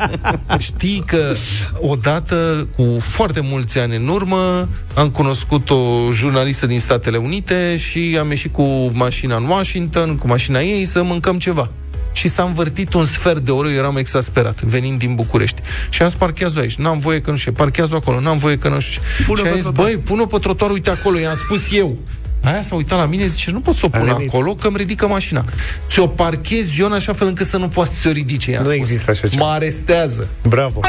[0.58, 1.34] Știi că
[1.80, 8.16] odată, cu foarte mulți ani în urmă, am cunoscut o jurnalistă din Statele Unite și
[8.20, 11.70] am ieșit cu mașina în Washington, cu mașina ei, să mâncăm ceva.
[12.12, 15.60] Și s-a învârtit un sfert de oră, eu eram exasperat, venind din București.
[15.90, 18.58] Și am zis, parchează aici, n-am voie că nu știu, ce, parchează acolo, n-am voie
[18.58, 19.02] că nu știu.
[19.16, 19.22] ce.
[19.24, 19.86] Pune-o și am pe zis, trotuar.
[19.86, 21.98] băi, pune-o pe trotuar, uite acolo, i-am spus eu.
[22.42, 24.28] Aia s-a uitat la mine, zice, nu pot să o pun venit.
[24.28, 25.44] acolo, că îmi ridică mașina.
[25.88, 28.50] Ți-o parchez eu în așa fel încât să nu poți să o ridice.
[28.50, 28.78] i-am Nu spus.
[28.78, 29.44] există așa ceva.
[29.44, 30.28] Mă arestează.
[30.48, 30.80] Bravo.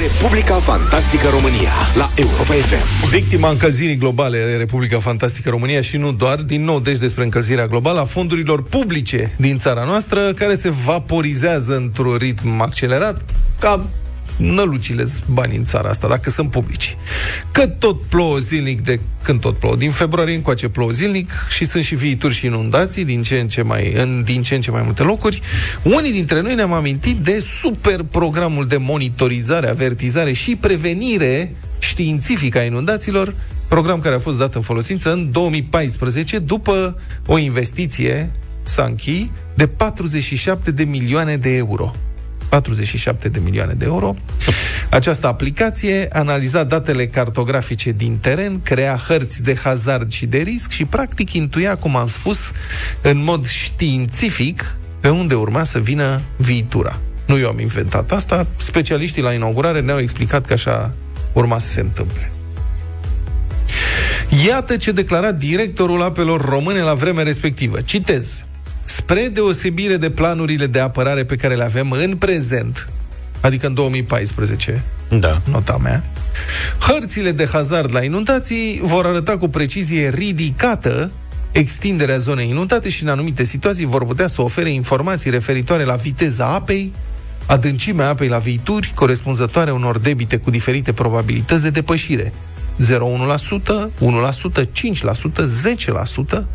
[0.00, 3.08] Republica Fantastică România la Europa FM.
[3.08, 8.00] Victima încălzirii globale Republica Fantastică România și nu doar, din nou deci despre încălzirea globală
[8.00, 13.20] a fondurilor publice din țara noastră, care se vaporizează într-un ritm accelerat,
[13.58, 13.86] ca
[14.40, 16.96] nălucile bani în țara asta, dacă sunt publici.
[17.52, 19.76] Că tot plouă zilnic de când tot plouă.
[19.76, 23.62] Din februarie încoace plouă zilnic și sunt și viituri și inundații din ce în ce
[23.62, 25.42] mai, în din ce în ce mai multe locuri.
[25.82, 32.62] Unii dintre noi ne-am amintit de super programul de monitorizare, avertizare și prevenire științifică a
[32.62, 33.34] inundațiilor,
[33.68, 38.30] program care a fost dat în folosință în 2014 după o investiție
[38.64, 41.92] Sanchi de 47 de milioane de euro.
[42.50, 44.16] 47 de milioane de euro.
[44.90, 50.84] Această aplicație analiza datele cartografice din teren, crea hărți de hazard și de risc și
[50.84, 52.38] practic intuia, cum am spus,
[53.02, 57.00] în mod științific pe unde urma să vină viitura.
[57.26, 60.94] Nu eu am inventat asta, specialiștii la inaugurare ne-au explicat că așa
[61.32, 62.30] urma să se întâmple.
[64.46, 67.80] Iată ce declara directorul apelor române la vremea respectivă.
[67.80, 68.44] Citez.
[68.94, 72.88] Spre deosebire de planurile de apărare pe care le avem în prezent,
[73.40, 74.84] adică în 2014,
[75.20, 75.40] Da.
[75.44, 76.04] nota mea,
[76.80, 81.10] hărțile de hazard la inundații vor arăta cu precizie ridicată
[81.52, 86.46] extinderea zonei inundate și în anumite situații vor putea să ofere informații referitoare la viteza
[86.46, 86.92] apei,
[87.46, 92.32] adâncimea apei la viituri, corespunzătoare unor debite cu diferite probabilități de depășire.
[92.80, 96.46] 0,1%, 1%, 5%, 10%,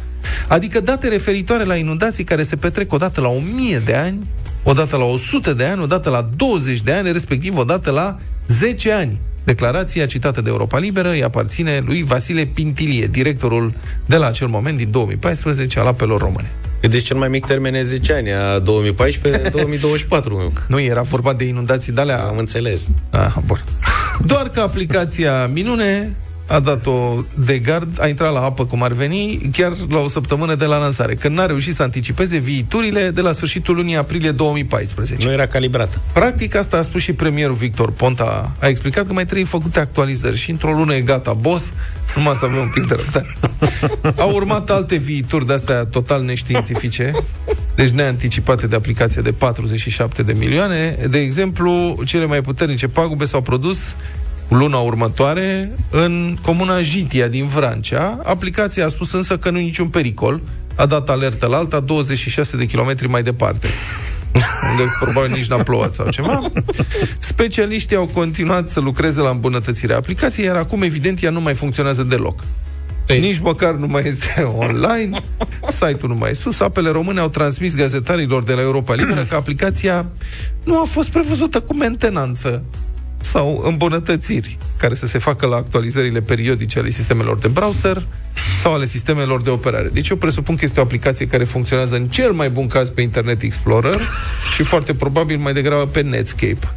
[0.48, 4.28] adică date referitoare la inundații care se petrec odată la 1000 de ani,
[4.64, 9.20] odată la 100 de ani, odată la 20 de ani, respectiv odată la 10 ani.
[9.44, 13.74] Declarația citată de Europa Liberă îi aparține lui Vasile Pintilie, directorul
[14.06, 16.52] de la acel moment, din 2014, al apelor române.
[16.82, 18.64] Deci cel mai mic termen e 10 ani, a 2014-2024.
[20.68, 22.88] Nu era vorba de inundații de alea Am înțeles.
[23.10, 23.64] Ah, bun.
[24.26, 26.16] Doar că aplicația Minune
[26.48, 30.56] a dat-o de gard, a intrat la apă cum ar veni, chiar la o săptămână
[30.56, 35.28] de la lansare, când n-a reușit să anticipeze viiturile de la sfârșitul lunii aprilie 2014.
[35.28, 36.02] Nu era calibrată.
[36.14, 38.56] Practic, asta a spus și premierul Victor Ponta.
[38.60, 41.72] A explicat că mai trebuie făcute actualizări și într-o lună e gata, boss,
[42.16, 43.38] numai să avem un pic de răbdare.
[44.24, 47.12] Au urmat alte viituri de-astea total neștiințifice,
[47.76, 50.98] deci neanticipate de aplicație de 47 de milioane.
[51.10, 53.96] De exemplu, cele mai puternice pagube s-au produs
[54.48, 58.20] luna următoare în comuna Jitia din Vrancea.
[58.24, 60.42] Aplicația a spus însă că nu e niciun pericol.
[60.76, 63.68] A dat alertă la alta 26 de kilometri mai departe
[64.72, 66.42] unde probabil nici n-a plouat sau ceva.
[67.20, 72.04] Specialiștii au continuat să lucreze la îmbunătățirea aplicației, iar acum, evident, ea nu mai funcționează
[72.04, 72.40] deloc.
[73.08, 73.20] Ei.
[73.20, 75.20] Nici măcar nu mai este online,
[75.70, 76.60] site-ul nu mai e sus.
[76.60, 80.06] Apele române au transmis gazetarilor de la Europa Liberă că aplicația
[80.64, 82.64] nu a fost prevăzută cu mentenanță
[83.26, 88.08] sau îmbunătățiri care să se facă la actualizările periodice ale sistemelor de browser
[88.62, 89.90] sau ale sistemelor de operare.
[89.94, 93.02] Deci eu presupun că este o aplicație care funcționează în cel mai bun caz pe
[93.02, 94.00] Internet Explorer
[94.56, 96.76] și foarte probabil mai degrabă pe Netscape.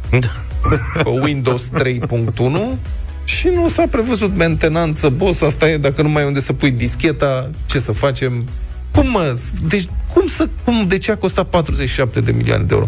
[1.03, 2.77] Pe Windows 3.1
[3.23, 6.71] și nu s-a prevăzut mentenanță, boss, asta e, dacă nu mai e unde să pui
[6.71, 8.45] discheta, ce să facem?
[8.93, 9.39] Cum mă?
[9.67, 12.87] Deci, cum să, cum, de ce a costat 47 de milioane de euro?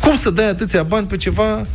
[0.00, 1.66] Cum să dai atâția bani pe ceva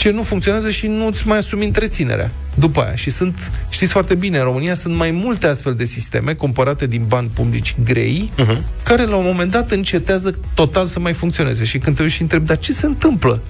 [0.00, 2.94] ce nu funcționează și nu-ți mai asumi întreținerea după aia.
[2.94, 7.04] Și sunt, știți foarte bine, în România sunt mai multe astfel de sisteme cumpărate din
[7.08, 8.82] bani publici grei, uh-huh.
[8.82, 11.64] care la un moment dat încetează total să mai funcționeze.
[11.64, 13.40] Și când te uiți și întrebi, dar ce se întâmplă?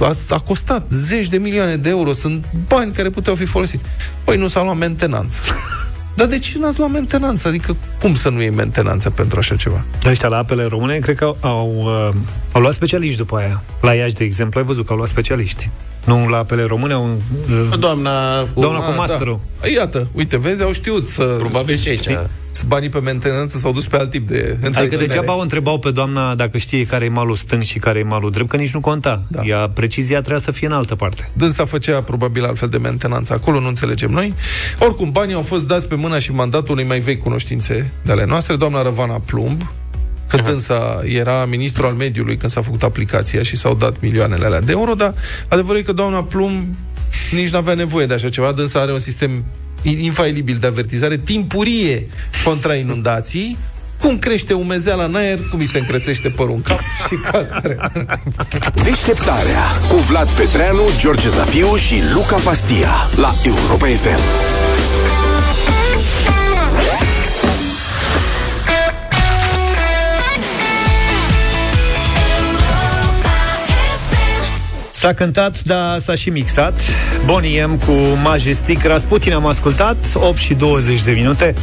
[0.00, 3.84] A, a costat zeci de milioane de euro, sunt bani care puteau fi folosiți.
[4.24, 5.38] Păi nu s-a luat mentenanță.
[6.16, 7.48] Dar de ce n-ați luat mentenanță?
[7.48, 9.84] Adică cum să nu iei mentenanță pentru așa ceva?
[10.06, 12.14] Ăștia la apele române, cred că au, au, uh,
[12.52, 13.62] au luat specialiști după aia.
[13.80, 15.70] La Iași, de exemplu, ai văzut că au luat specialiști.
[16.04, 19.40] Nu la apele române, au, uh, Doamna, doamna cu Ah, masterul.
[19.60, 19.68] Da.
[19.68, 21.22] Iată, uite, vezi, au știut să...
[21.22, 22.02] probabil și aici.
[22.02, 22.26] să
[22.62, 25.06] banii pe mentenanță s-au dus pe alt tip de Adică întreținere.
[25.06, 28.30] degeaba o întrebau pe doamna dacă știe care e malul stâng și care e malul
[28.30, 29.22] drept, că nici nu conta.
[29.28, 29.42] Da.
[29.44, 31.30] Ea, precizia trebuia să fie în altă parte.
[31.32, 34.34] Dânsa făcea probabil altfel de mentenanță acolo, nu înțelegem noi.
[34.78, 38.24] Oricum, banii au fost dați pe mâna și mandatul unei mai vechi cunoștințe de ale
[38.26, 39.72] noastre, doamna Răvana Plumb,
[40.28, 44.60] că dânsa era ministru al mediului când s-a făcut aplicația și s-au dat milioanele alea
[44.60, 45.14] de euro, dar
[45.48, 46.74] adevărul e că doamna Plumb
[47.32, 49.44] nici nu avea nevoie de așa ceva, dânsa are un sistem
[49.90, 52.06] infailibil de avertizare timpurie
[52.44, 53.56] contra inundații,
[54.00, 57.60] cum crește umezeala în aer, cum îi se încrețește părul în cap și ca
[58.84, 64.63] Deșteptarea cu Vlad Petreanu, George Zafiu și Luca Pastia la Europa FM.
[75.04, 76.80] S-a cântat, dar s-a și mixat.
[77.24, 81.54] Bonnie M cu Majestic Rasputin am ascultat, 8 și 20 de minute.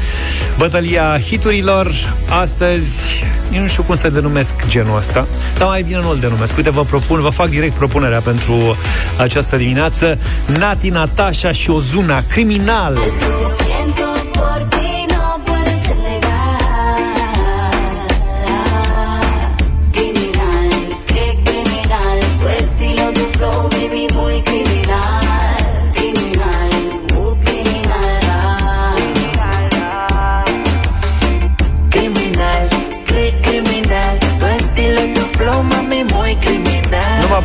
[0.57, 1.91] Bătălia hiturilor,
[2.29, 3.23] astăzi,
[3.53, 5.27] eu nu știu cum să denumesc genul ăsta,
[5.57, 6.57] dar mai bine nu-l denumesc.
[6.57, 8.77] Uite, vă propun, vă fac direct propunerea pentru
[9.17, 10.17] această dimineață.
[10.57, 12.97] Nati, Natasha și Ozuna, criminal.
[13.05, 13.60] Esto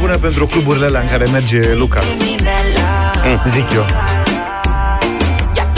[0.06, 2.66] bună pentru cluburile alea în care merge Luca, Criminal.
[3.46, 3.86] zic eu.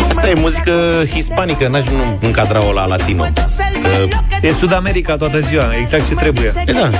[0.08, 0.72] Asta e muzică
[1.10, 3.22] hispanică, n-aș nu încadra-o la latino.
[3.22, 4.08] Că
[4.42, 6.52] E Sud America toată ziua, exact ce trebuie.
[6.66, 6.90] E, da.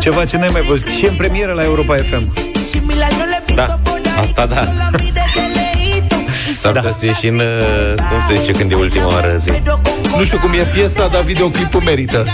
[0.00, 2.32] Ceva ce n-ai mai văzut și e în premieră la Europa FM.
[3.54, 3.78] Da,
[4.20, 4.72] asta da.
[6.54, 9.50] S-ar putea să ieși în, uh, cum se zice, când e ultima oară zi.
[10.16, 12.26] Nu știu cum e piesa, dar videoclipul merită.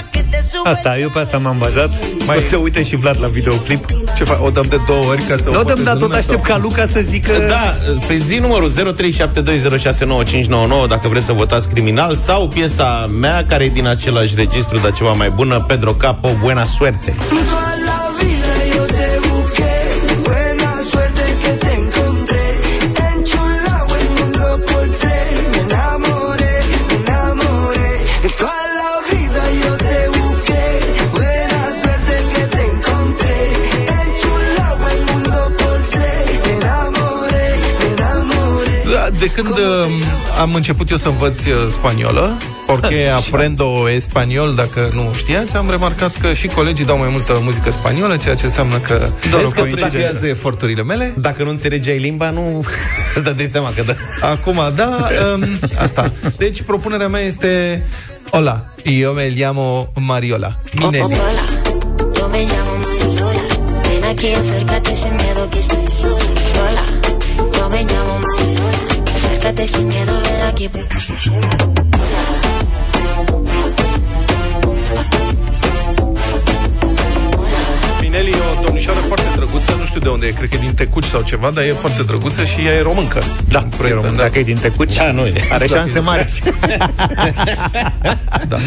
[0.64, 1.88] Asta, eu pe asta m-am bazat.
[1.90, 1.98] Mai...
[2.26, 3.84] Mai- O să uite și Vlad la videoclip.
[4.16, 4.44] Ce fac?
[4.44, 6.18] O dăm de două ori ca să Nu o o dăm, voteze dar tot lumea
[6.18, 7.32] aștept sau- ca Luca să zică...
[7.48, 7.74] Da,
[8.06, 13.86] pe zi numărul 0372069599 dacă vreți să votați criminal sau piesa mea care e din
[13.86, 17.14] același registru, dar ceva mai bună, Pedro Capo, Buena Suerte.
[17.28, 17.75] Toda la
[39.26, 39.86] De când uh,
[40.40, 42.36] am început eu să învăț uh, spaniolă,
[42.66, 47.70] porque aprendo espaniol, dacă nu știați, am remarcat că și colegii dau mai multă muzică
[47.70, 49.96] spaniolă, ceea ce înseamnă că Doar o vezi că coincidență.
[49.96, 51.14] plagiază eforturile mele.
[51.18, 52.64] Dacă nu înțelegeai limba, nu
[53.14, 53.92] îți dădeai seama că da.
[54.26, 55.44] Acum, da, um,
[55.78, 56.12] asta.
[56.36, 57.82] Deci, propunerea mea este
[58.30, 60.52] Hola, eu me llamo Mariola.
[60.72, 61.02] Mineli.
[61.02, 61.46] Hola,
[62.18, 63.42] yo me llamo Mariola.
[63.82, 65.25] Ven aquí, acércate sin miedo
[69.46, 71.56] Acércate sin miedo, ven aquí porque estoy sola.
[78.00, 79.15] Mineli e o domnișoară foarte
[79.46, 81.72] drăguță, nu știu de unde e, cred că e din Tecuci sau ceva, dar e
[81.72, 83.22] foarte drăguță și ea e româncă.
[83.48, 84.22] Da, Din e proiect, român, da.
[84.22, 85.32] dacă e din Tecuci, Da, nu e.
[85.50, 85.70] are Exact.
[85.70, 86.26] șanse mari.
[88.48, 88.56] Da.
[88.56, 88.60] 0372069599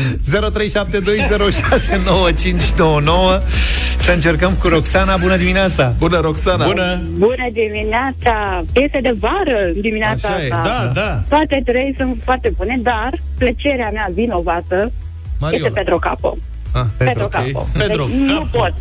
[3.98, 5.18] Să încercăm cu Roxana.
[5.18, 5.94] Bună dimineața!
[5.98, 6.66] Bună, Roxana!
[6.66, 7.02] Bună!
[7.18, 8.64] Bună dimineața!
[8.74, 10.92] Piese de vară dimineața Așa e, asta.
[10.94, 11.22] Da, da.
[11.30, 14.92] Toate trei sunt foarte bune, dar plăcerea mea vinovată
[15.40, 15.66] Mariola.
[15.68, 16.38] este Pedro Capo.
[16.74, 17.32] Ah, Pedro ok.
[17.32, 17.68] Capo.
[17.78, 18.58] Pedro deci, Nu Capo.
[18.58, 18.74] pot.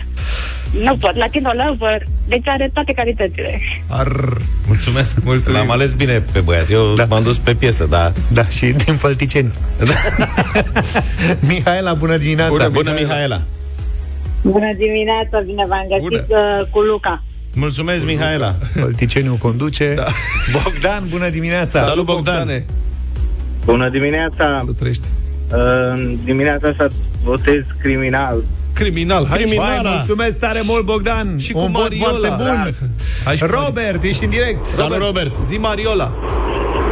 [0.82, 1.16] Nu pot.
[1.16, 3.60] Latino Lover, deci are toate calitățile.
[3.86, 4.36] Ar...
[4.66, 5.62] Mulțumesc, mulțumesc.
[5.62, 6.70] L-am ales bine pe băiat.
[6.70, 7.04] Eu Da.
[7.04, 7.14] da.
[7.14, 8.12] m-am dus pe piesă, dar...
[8.32, 9.52] Da, și din Fălticeni.
[11.48, 12.50] Mihaela, bună dimineața!
[12.50, 13.42] Bună, Bună, Mihaela!
[14.42, 17.22] Bună dimineața, bine v-am găsit, uh, cu Luca.
[17.54, 18.54] Mulțumesc, Mihaela!
[18.74, 19.92] Fălticeniu conduce.
[19.96, 20.04] Da.
[20.52, 21.80] Bogdan, bună dimineața!
[21.80, 22.36] Salut, Bogdan.
[22.36, 22.64] Bogdane.
[23.64, 24.62] Bună dimineața!
[24.64, 25.06] Să trăiești.
[25.50, 26.88] În dimineața asta
[27.22, 28.42] votez criminal.
[28.78, 29.82] Criminal, hai Criminal.
[29.82, 31.38] Vai, mulțumesc tare mult, Bogdan!
[31.38, 32.08] Și cu Un vot Mariola.
[32.28, 32.74] foarte bun!
[33.24, 34.66] Hai și cu Robert, ești în direct!
[34.66, 35.34] Salut, Robert!
[35.44, 36.12] Zi Mariola.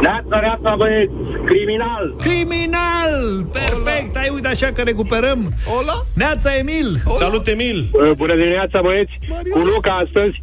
[0.01, 1.13] Neața, neața, băieți,
[1.45, 2.15] criminal!
[2.25, 3.13] Criminal!
[3.51, 4.15] Perfect!
[4.17, 5.53] Ai uite așa că recuperăm.
[5.79, 6.05] Ola?
[6.13, 7.01] Neața Emil!
[7.19, 7.89] Salut, Emil!
[8.15, 9.11] Bună dimineața, băieți!
[9.53, 10.41] Cu Luca astăzi.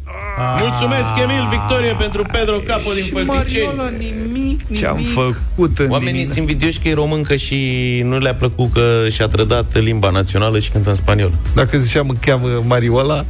[0.59, 3.65] Mulțumesc, Emil, victorie pentru Pedro Capo din Fălticeni.
[3.65, 4.77] Mariola, nimic, nimic.
[4.79, 7.59] Ce-am făcut în Oamenii dimine- sunt invidioși că e româncă și
[8.03, 11.31] nu le-a plăcut că și-a trădat limba națională și cântă în spaniol.
[11.55, 13.25] Dacă ziceam îmi cheamă Mariola,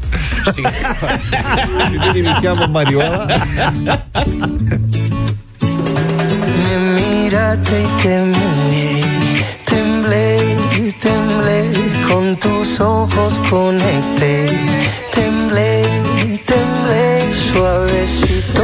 [0.52, 0.64] Știi?
[0.64, 3.26] pe mine îmi cheamă Mariola.
[7.46, 9.06] Miraste y te miré,
[9.66, 10.58] temblé,
[11.00, 11.58] temblé,
[12.10, 14.50] con tus ojos conecté,
[15.14, 15.84] temblé,
[16.44, 18.64] temblé, suavecito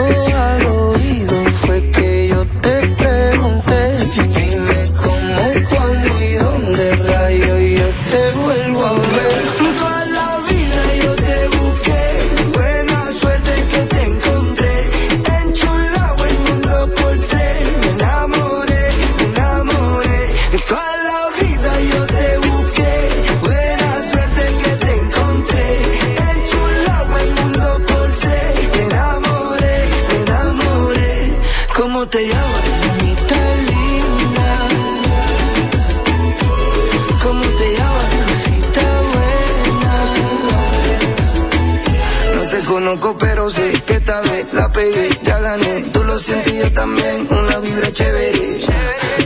[43.00, 45.84] pero sé que esta vez la pegué, ya gané.
[45.94, 48.60] Tú lo sientes y yo también, una vibra chévere.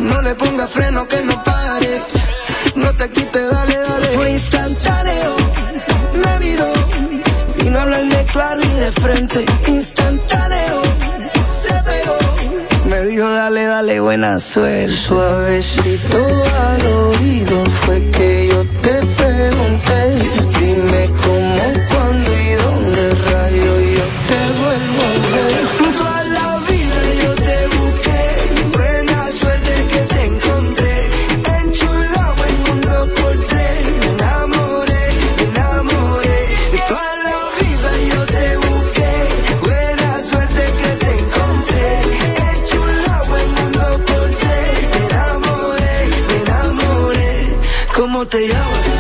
[0.02, 2.02] No le pongas freno que no pare.
[2.76, 4.08] No te quites, dale, dale.
[4.10, 5.36] Fue instantáneo,
[6.14, 6.74] me miró
[7.58, 9.46] y no hablarme claro y de frente.
[9.68, 10.82] Instantáneo,
[11.62, 12.86] se pegó.
[12.88, 14.90] Me dijo, dale, dale, buena suerte.
[14.90, 16.24] Suavecito
[16.70, 18.45] al oído fue que
[48.28, 48.95] te llamas,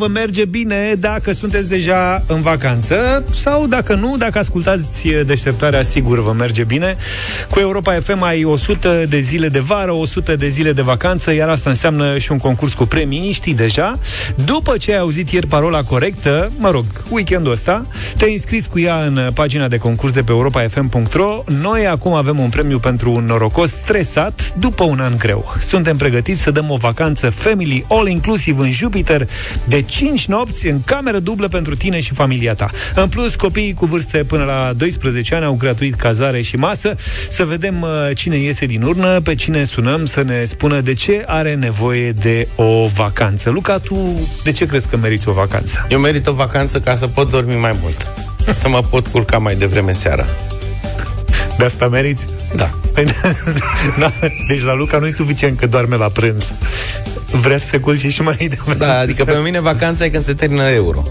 [0.00, 6.22] vă merge bine dacă sunteți deja în vacanță sau dacă nu, dacă ascultați deșteptarea, sigur
[6.22, 6.96] vă merge bine.
[7.50, 11.48] Cu Europa FM ai 100 de zile de vară, 100 de zile de vacanță, iar
[11.48, 13.98] asta înseamnă și un concurs cu premii, știi deja.
[14.44, 17.86] După ce ai auzit ieri parola corectă, mă rog, weekendul ăsta,
[18.16, 21.42] te-ai înscris cu ea în pagina de concurs de pe europafm.ro.
[21.46, 25.54] Noi acum avem un premiu pentru un norocos stresat după un an greu.
[25.60, 29.28] Suntem pregătiți să dăm o vacanță family all-inclusive în Jupiter
[29.64, 32.70] de 5 nopți în cameră dublă pentru tine și familia ta.
[32.94, 36.94] În plus, copiii cu vârste până la 12 ani au gratuit cazare și masă.
[37.30, 41.22] Să vedem uh, cine iese din urnă, pe cine sunăm să ne spună de ce
[41.26, 43.50] are nevoie de o vacanță.
[43.50, 45.86] Luca, tu de ce crezi că meriți o vacanță?
[45.90, 48.12] Eu merit o vacanță ca să pot dormi mai mult.
[48.54, 50.26] Să mă pot culca mai devreme seara.
[51.58, 52.26] De asta meriți?
[52.56, 52.79] Da.
[53.04, 53.14] Păi,
[54.00, 54.12] da,
[54.48, 56.52] deci la Luca nu e suficient că doarme la prânz.
[57.32, 58.74] Vrea să se culce și mai devreme.
[58.78, 61.02] Da, adică pe mine vacanța e când se termină euro.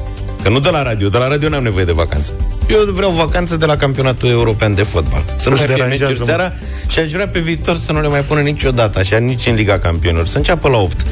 [0.43, 2.31] Că nu de la radio, de la radio n-am nevoie de vacanță.
[2.69, 5.23] Eu vreau vacanță de la campionatul european de fotbal.
[5.37, 6.25] Să nu Își mai fie deranjează, meciuri mă.
[6.25, 6.53] seara
[6.87, 9.79] și aș vrea pe viitor să nu le mai pună niciodată, așa, nici în Liga
[9.79, 10.25] Campionilor.
[10.27, 11.05] Să înceapă la 8.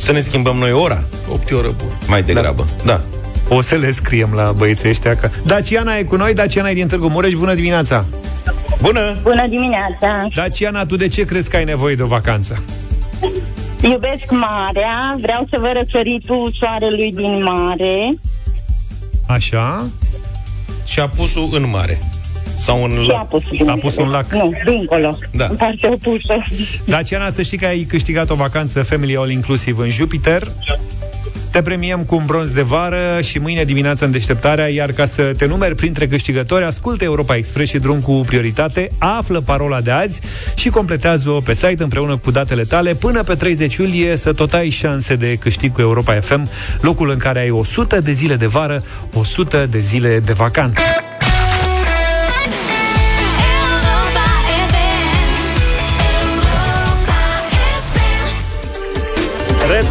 [0.00, 1.98] Să ne schimbăm noi ora, 8 oră bun.
[2.06, 2.66] mai degrabă.
[2.84, 3.00] Da.
[3.48, 5.30] O să le scriem la băieții ăștia că...
[5.42, 8.04] Daciana e cu noi, Daciana e din Târgu Mureș, bună dimineața!
[8.80, 9.16] Bună!
[9.22, 10.26] Bună dimineața!
[10.34, 12.62] Daciana, tu de ce crezi că ai nevoie de o vacanță?
[13.82, 18.18] Iubesc marea, vreau să vă răsăritul soarelui din mare
[19.28, 19.86] Așa?
[20.86, 21.98] Și a pus-o în mare.
[22.56, 23.28] Sau în Și a lac.
[23.28, 24.32] pus A pus un lac.
[24.32, 25.18] Nu, dincolo.
[25.32, 25.46] Da.
[25.46, 26.42] În partea opusă.
[26.86, 30.42] Daciana, să știi că ai câștigat o vacanță Family All Inclusive în Jupiter.
[31.58, 35.22] Te premiem cu un bronz de vară și mâine dimineață în deșteptarea, iar ca să
[35.36, 40.20] te numeri printre câștigători, ascultă Europa Express și drum cu prioritate, află parola de azi
[40.54, 44.68] și completează-o pe site împreună cu datele tale până pe 30 iulie să tot ai
[44.68, 46.48] șanse de câștig cu Europa FM,
[46.80, 48.82] locul în care ai 100 de zile de vară,
[49.12, 50.82] 100 de zile de vacanță.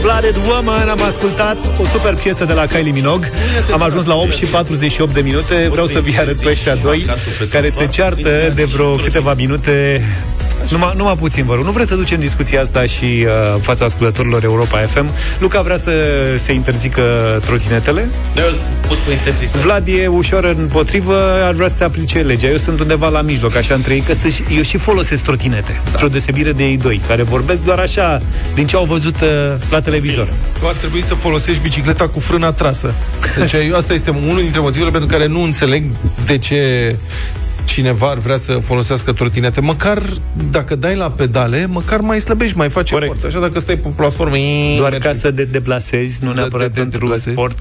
[0.08, 3.32] Blooded Woman am ascultat o super piesă de la Kylie Minogue.
[3.72, 5.68] Am ajuns la 8 și 48 de minute.
[5.72, 7.05] Vreau să vi arăt pe ăștia doi
[7.51, 10.01] Care se ceartă de vreo câteva minute
[10.72, 11.65] numai, numai puțin, vă rog.
[11.65, 15.09] Nu vreți să ducem discuția asta și uh, în fața ascultătorilor Europa FM?
[15.39, 15.91] Luca vrea să
[16.38, 17.01] se interzică
[17.45, 18.09] trotinetele?
[18.34, 18.51] Da, eu
[18.88, 19.51] pus cu interzis.
[19.51, 22.47] Vlad e ușor împotrivă, ar vrea să se aplice legea.
[22.47, 25.89] Eu sunt undeva la mijloc, așa între ei, că să eu și folosesc trotinete, da.
[25.89, 28.22] spre o deosebire de ei doi, care vorbesc doar așa,
[28.53, 29.28] din ce au văzut uh,
[29.70, 30.28] la televizor.
[30.59, 32.93] Tu ar trebui să folosești bicicleta cu frâna trasă.
[33.38, 35.84] Deci eu, asta este unul dintre motivele pentru care nu înțeleg
[36.26, 36.95] de ce
[37.68, 39.61] cineva ar vrea să folosească trotinete.
[39.61, 40.01] Măcar
[40.51, 43.11] dacă dai la pedale, măcar mai slăbești, mai faci Corect.
[43.13, 43.28] efort.
[43.28, 44.36] Așa dacă stai pe platformă...
[44.78, 47.30] Doar ca să te deplasezi, nu Să neapărat te- te pentru deplasezi.
[47.36, 47.57] sport.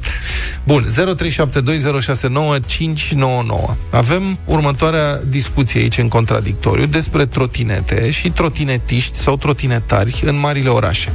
[0.65, 3.77] Bun, 0372069599.
[3.91, 11.13] Avem următoarea discuție aici în contradictoriu despre trotinete și trotinetiști sau trotinetari în marile orașe.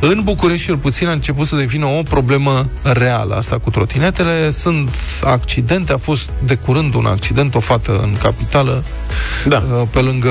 [0.00, 4.50] În București, cel puțin, a început să devină o problemă reală asta cu trotinetele.
[4.50, 4.90] Sunt
[5.22, 8.84] accidente, a fost de curând un accident, o fată în capitală,
[9.44, 9.62] Da.
[9.76, 10.28] uh, pe lângă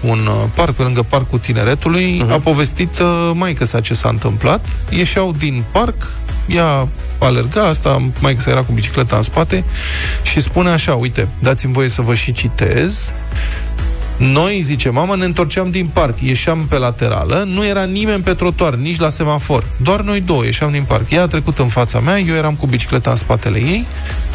[0.00, 2.28] un uh, parc, pe lângă Parcul Tineretului, Mhm.
[2.28, 2.32] uh-huh.
[2.32, 4.66] a povestit uh, maică sa ce s-a întâmplat.
[4.90, 5.94] Ieșeau din parc,
[6.46, 9.64] ea alerga, asta mai că era cu bicicleta în spate
[10.22, 13.10] și spune așa, uite, dați-mi voie să vă și citez.
[14.16, 18.74] Noi, zice mama, ne întorceam din parc, ieșeam pe laterală, nu era nimeni pe trotuar,
[18.74, 19.64] nici la semafor.
[19.82, 21.10] Doar noi două ieșeam din parc.
[21.10, 23.86] Ea a trecut în fața mea, eu eram cu bicicleta în spatele ei.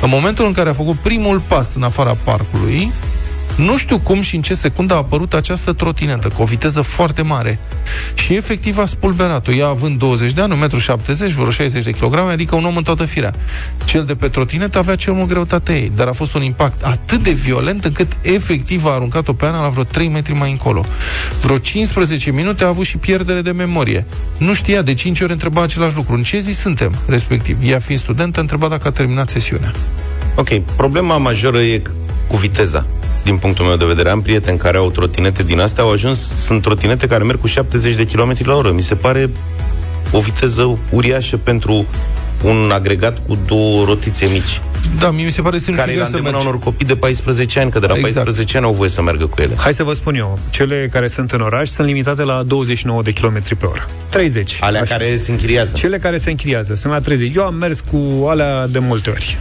[0.01, 2.91] În momentul în care a făcut primul pas în afara parcului,
[3.55, 7.21] nu știu cum și în ce secundă a apărut această trotinetă cu o viteză foarte
[7.21, 7.59] mare.
[8.13, 9.51] Și efectiv a spulberat-o.
[9.51, 12.83] Ea având 20 de ani, 1,70 m, vreo 60 de kg, adică un om în
[12.83, 13.33] toată firea.
[13.85, 17.23] Cel de pe trotinetă avea cel mult greutatea ei, dar a fost un impact atât
[17.23, 20.85] de violent încât efectiv a aruncat-o pe Ana la vreo 3 metri mai încolo.
[21.41, 24.05] Vreo 15 minute a avut și pierdere de memorie.
[24.37, 26.13] Nu știa, de 5 ori întreba același lucru.
[26.13, 27.57] În ce zi suntem, respectiv?
[27.63, 29.73] Ea fiind studentă, întreba dacă a terminat sesiunea.
[30.35, 31.81] Ok, problema majoră e
[32.27, 32.85] cu viteza.
[33.23, 36.61] Din punctul meu de vedere, am prieteni care au trotinete din astea, au ajuns, sunt
[36.61, 38.71] trotinete care merg cu 70 de km la oră.
[38.71, 39.29] Mi se pare
[40.11, 41.85] o viteză uriașă pentru
[42.43, 44.61] un agregat cu două rotițe mici,
[44.99, 46.47] Da, mie mi se pare sinucigaș care e la să îndemâna mergi.
[46.47, 48.13] unor copii de 14 ani, că de la Exact.
[48.13, 49.53] 14 ani au voie să meargă cu ele.
[49.57, 53.11] Hai să vă spun eu, cele care sunt în oraș sunt limitate la 29 de
[53.11, 53.89] km pe oră.
[54.09, 54.57] 30.
[54.61, 54.95] Alea Așa.
[54.95, 55.77] care se închiriază.
[55.77, 57.35] Cele care se închiriază sunt la 30.
[57.35, 59.37] Eu am mers cu alea de multe ori.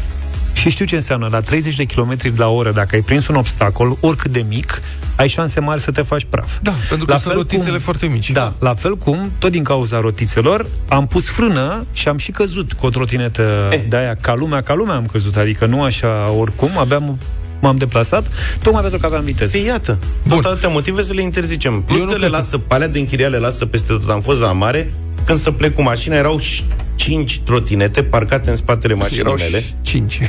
[0.60, 1.28] Și știu ce înseamnă.
[1.30, 4.82] La 30 de km la oră, dacă ai prins un obstacol, oricât de mic,
[5.16, 6.50] ai șanse mari să te faci praf.
[6.62, 8.30] Da, pentru că sunt rotițele foarte mici.
[8.30, 12.72] Da, la fel cum, tot din cauza rotițelor, am pus frână și am și căzut
[12.72, 13.80] cu o trotinetă Eh.
[13.88, 17.16] de aia, ca lumea, ca lumea am căzut, adică nu așa oricum, abia m-
[17.60, 18.26] m-am deplasat,
[18.62, 19.56] tocmai pentru că aveam viteză.
[19.56, 19.98] Păi iată,
[20.28, 20.40] Bun.
[20.40, 21.82] tot atâtea motive să le interzicem.
[21.82, 23.92] Plus Eu nu că le cred că- lasă, pe alea de închiria le lasă peste
[23.92, 24.08] tot.
[24.10, 24.92] Am fost la mare,
[25.24, 26.64] când să plec cu mașina, erau și
[27.00, 29.62] cinci trotinete parcate în spatele mașinii Erau mele.
[29.82, 30.20] 5.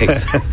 [0.00, 0.44] Exact.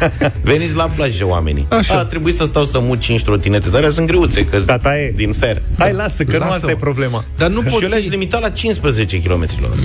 [0.43, 1.65] Veniți la plajă, oamenii.
[1.69, 1.97] Așa.
[1.97, 5.13] A trebuit să stau să mut 5 trotinete, dar alea sunt greuțe, că Tata e.
[5.15, 5.61] din fer.
[5.77, 6.55] Hai, lasă, că nu Lasă-mă.
[6.55, 7.23] asta e problema.
[7.37, 8.09] Dar nu Și pot eu le-aș fi...
[8.09, 9.79] limita la 15 km la oră.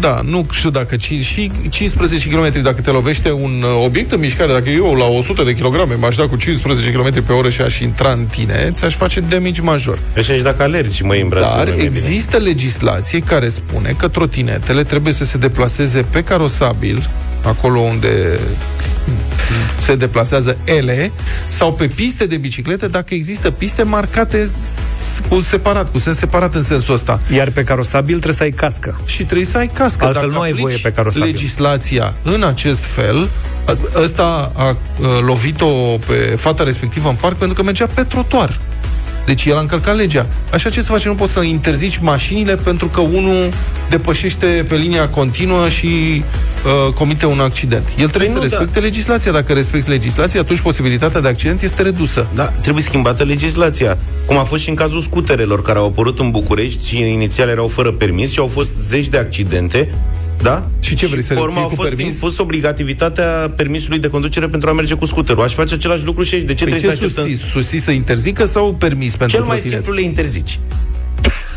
[0.00, 4.20] Da, nu știu dacă ci, și 15 km dacă te lovește un uh, obiect în
[4.20, 7.60] mișcare, dacă eu la 100 de kg m-aș da cu 15 km pe oră și
[7.60, 9.98] aș intra în tine, ți-aș face damage major.
[10.16, 11.56] Așa și dacă alergi și mă în brațe.
[11.56, 11.84] Dar nu e bine.
[11.88, 17.10] există legislație care spune că trotinetele trebuie să se deplaseze pe carosabil,
[17.44, 18.38] acolo unde
[19.78, 21.12] se deplasează ele,
[21.48, 26.54] sau pe piste de biciclete, dacă există piste marcate s- cu separat, cu sens separat
[26.54, 27.20] în sensul ăsta.
[27.34, 29.00] Iar pe carosabil trebuie să ai cască.
[29.06, 30.04] Și trebuie să ai cască.
[30.04, 31.28] Altfel Dacă nu ai aplici voie pe carosabil.
[31.28, 33.28] legislația în acest fel,
[33.64, 34.76] a- ăsta a, a
[35.26, 35.66] lovit-o
[36.06, 38.58] pe fata respectivă în parc pentru că mergea pe trotuar.
[39.26, 40.26] Deci el a încălcat legea.
[40.52, 41.04] Așa ce să faci?
[41.04, 43.48] Nu poți să interzici mașinile pentru că unul
[43.88, 47.86] depășește pe linia continuă și uh, comite un accident.
[47.98, 48.56] El trebuie Păi să nu, da.
[48.56, 49.32] respecte legislația.
[49.32, 52.26] Dacă respecti legislația, atunci posibilitatea de accident este redusă.
[52.34, 53.98] Da, trebuie schimbată legislația.
[54.26, 57.68] Cum a fost și în cazul scuterelor care au apărut în București și inițial erau
[57.68, 59.88] fără permis și au fost zeci de accidente
[60.42, 60.68] Da?
[60.80, 62.12] Și ce vrei, să pe urmă fie au cu fost permis?
[62.14, 65.42] impus obligativitatea permisului de conducere pentru a merge cu scuterul.
[65.42, 66.44] Aș face același lucru și aici.
[66.44, 67.34] De ce Păi trebuie ce să așteptăm?
[67.34, 67.50] susții?
[67.50, 69.84] Susții să interzică sau permis pentru Cel mai trotinet?
[69.84, 70.58] simplu le interzici.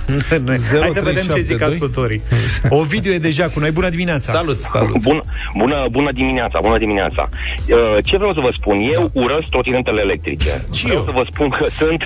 [0.48, 0.58] Noi.
[0.80, 1.68] Hai să vedem ce zic 0372.
[1.68, 2.22] ascultorii.
[2.70, 3.72] O video e deja cu noi.
[3.72, 4.32] Bună dimineața!
[4.32, 4.56] Salut!
[4.56, 5.02] Salut.
[5.02, 5.22] Bună,
[5.56, 7.30] bună, bună dimineața, bună dimineața.
[7.32, 8.78] Uh, Ce vreau să vă spun?
[8.94, 9.22] Eu da.
[9.22, 10.52] urăsc trotinetele electrice.
[10.74, 11.06] Și vreau eu.
[11.06, 12.02] să vă spun că sunt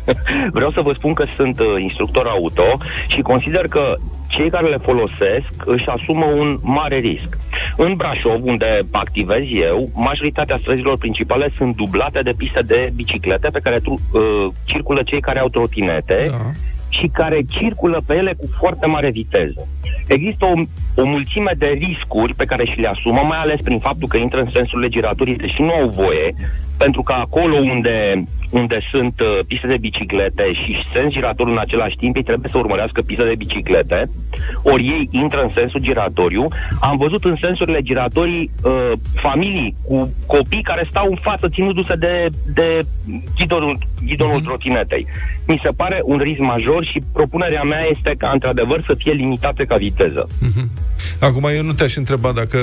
[0.58, 2.68] vreau să vă spun că sunt uh, instructor auto
[3.06, 3.96] și consider că
[4.26, 7.36] cei care le folosesc își asumă un mare risc.
[7.76, 13.60] În Brașov, unde activez eu, majoritatea străzilor principale sunt dublate de piste de biciclete pe
[13.62, 16.36] care tru- uh, circulă cei care au trotinete Da.
[16.88, 19.66] Și care circulă pe ele cu foarte mare viteză.
[20.06, 20.52] Există o,
[21.00, 24.40] o mulțime de riscuri pe care și le asumă, mai ales prin faptul că intră
[24.40, 26.34] în sensurile giratorii, deși nu au voie,
[26.78, 31.96] pentru că acolo unde, unde sunt uh, piste de biciclete și sens giratoriu în același
[31.96, 34.10] timp, ei trebuie să urmărească piste de biciclete,
[34.62, 36.46] ori ei intră în sensul giratoriu.
[36.80, 42.28] Am văzut în sensurile giratorii uh, familii cu copii care stau în față ținându-se de,
[42.54, 42.86] de
[43.36, 45.06] ghidonul, ghidonul trotinetei.
[45.46, 49.64] Mi se pare un risc major și propunerea mea este ca într-adevăr să fie limitate
[49.64, 50.28] ca viteză.
[51.20, 52.58] Acum, eu nu te-aș întreba dacă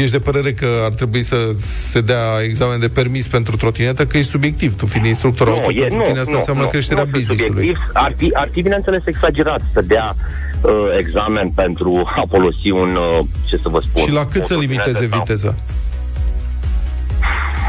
[0.00, 4.18] ești de părere că ar trebui să se dea examen de permis pentru trotinetă, că
[4.18, 4.74] e subiectiv.
[4.74, 7.66] Tu fiind instructor auto, pentru tine asta înseamnă creșterea nu sunt business-ului.
[7.66, 7.90] subiectiv.
[7.92, 10.14] Ar fi, ar fi, bineînțeles, exagerat să dea
[10.60, 14.02] uh, examen pentru a folosi un, uh, ce să vă spun...
[14.02, 15.54] Și la cât o să trotinetă limiteze sau- viteza?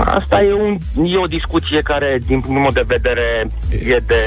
[0.05, 4.19] Asta e, un, e o discuție care, din punctul meu de vedere, e de,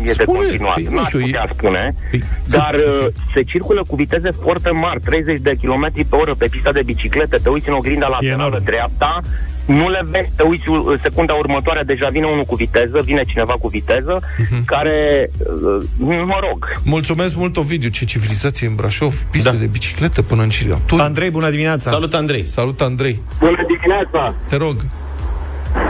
[0.00, 0.74] e de Spune, continuat.
[0.74, 3.22] păi, nu Nu știu, aș e- putea spune, Păi, dar cât să uh, fie?
[3.34, 7.36] se circulă cu viteze foarte mari, 30 de km pe oră pe pista de biciclete,
[7.42, 8.64] te uiți în oglinda laterală enorm.
[8.64, 9.18] dreapta,
[9.66, 13.52] nu le vezi, te uiți uh, secunda următoare, deja vine unul cu viteză, vine cineva
[13.60, 14.64] cu viteză, Mhm.
[14.64, 17.88] care, uh, mă rog, Mulțumesc mult, Ovidiu.
[17.88, 19.14] Ce civilizație în Brașov.
[19.30, 19.56] Piste Da.
[19.56, 21.02] de bicicletă până în Cireaturi.
[21.02, 21.90] Andrei, bună dimineața!
[21.90, 22.46] Salut, Andrei!
[22.46, 23.22] Salut, Andrei.
[23.38, 24.34] Bună dimineața!
[24.48, 24.76] Te rog.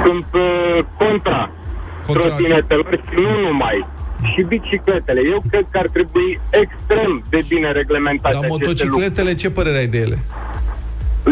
[0.05, 1.51] Sunt uh, contra,
[2.07, 3.87] Contra- trotinetelor și nu numai.
[4.35, 5.20] Și bicicletele.
[5.32, 8.85] Eu cred că ar trebui extrem de bine reglementate Dar aceste lucruri.
[8.87, 10.18] motocicletele, ce părere ai de ele?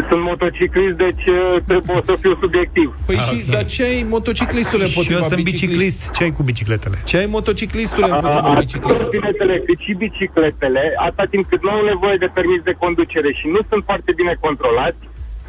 [0.09, 2.87] Sunt motociclist, deci uh, trebuie să fiu subiectiv.
[3.05, 5.79] Păi și, dar ce ai motociclistule Și eu împotriva sunt biciclist?
[5.81, 6.11] biciclist.
[6.15, 6.97] Ce ai cu bicicletele?
[7.09, 9.09] Ce ai motociclistule împotriva Atât biciclistului?
[9.11, 13.45] trotinetele cât și bicicletele, atâta timp cât nu au nevoie de permis de conducere și
[13.55, 15.01] nu sunt foarte bine controlați,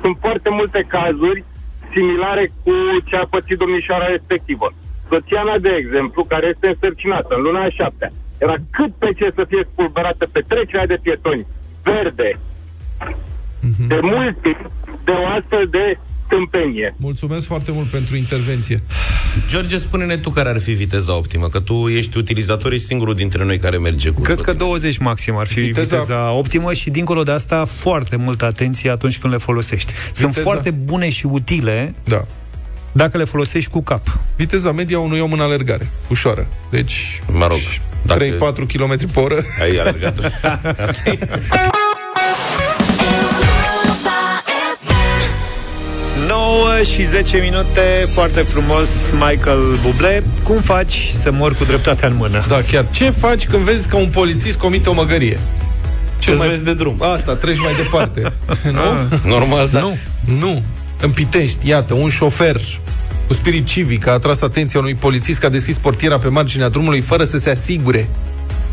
[0.02, 1.44] sunt foarte multe cazuri
[1.94, 2.72] similare cu
[3.04, 4.72] ce a pățit domnișoara respectivă.
[5.08, 9.32] Soția mea, de exemplu, care este însărcinată în luna a șaptea, era cât pe ce
[9.34, 11.46] să fie spulberată pe trecerea de pietoni
[11.82, 12.38] verde,
[13.88, 14.70] de mult timp,
[15.04, 16.94] de o astfel de tâmpenie.
[16.98, 18.82] Mulțumesc foarte mult pentru intervenție.
[19.48, 23.44] George, spune-ne tu care ar fi viteza optimă, că tu ești utilizator, ești singurul dintre
[23.44, 24.64] noi care merge cu Cred că trotineta.
[24.64, 29.18] 20 maxim ar fi Viteza- viteza, optimă și dincolo de asta foarte multă atenție atunci
[29.18, 29.92] când le folosești.
[30.12, 32.26] Sunt Viteza- foarte bune și utile Da.
[32.92, 34.18] dacă le folosești cu cap.
[34.36, 35.90] Viteza media unui om în alergare.
[36.10, 36.46] Ușoară.
[36.70, 37.58] Deci, Mă rog,
[38.02, 39.38] dacă- 3-4 km pe oră.
[39.62, 40.18] Ai alergat
[46.26, 50.22] 9 și 10 minute, foarte frumos, Michael Bublé.
[50.42, 52.44] Cum faci să mori cu dreptatea în mână?
[52.48, 52.86] Da, chiar.
[52.90, 55.38] Ce faci când vezi că un polițist comite o măgărie?
[56.18, 56.96] Ce Îți vezi de drum.
[56.98, 58.32] Asta, treci mai departe.
[58.78, 59.18] nu?
[59.30, 59.80] Normal, da.
[59.80, 59.96] Nu.
[60.38, 60.62] Nu.
[61.00, 62.60] În Pitești, iată, un șofer
[63.26, 67.00] cu spirit civic a atras atenția unui polițist că a deschis portiera pe marginea drumului
[67.00, 68.08] fără să se asigure.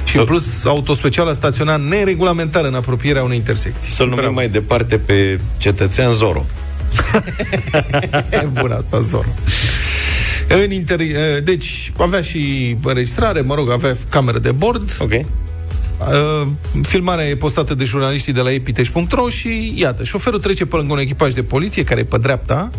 [0.05, 3.91] Și în plus, autospecial a staționat neregulamentar în apropierea unei intersecții.
[3.91, 6.45] Să-l numim mai departe pe cetățean Zoro.
[8.43, 9.27] E bun asta, Zoro.
[10.47, 14.97] În inter- Deci, avea și înregistrare, mă rog, avea cameră de bord.
[14.99, 15.11] Ok.
[15.11, 16.47] Uh,
[16.81, 20.99] filmarea e postată de jurnaliștii de la epitești.ro și iată, șoferul trece pe lângă un
[20.99, 22.69] echipaj de poliție care e pe dreapta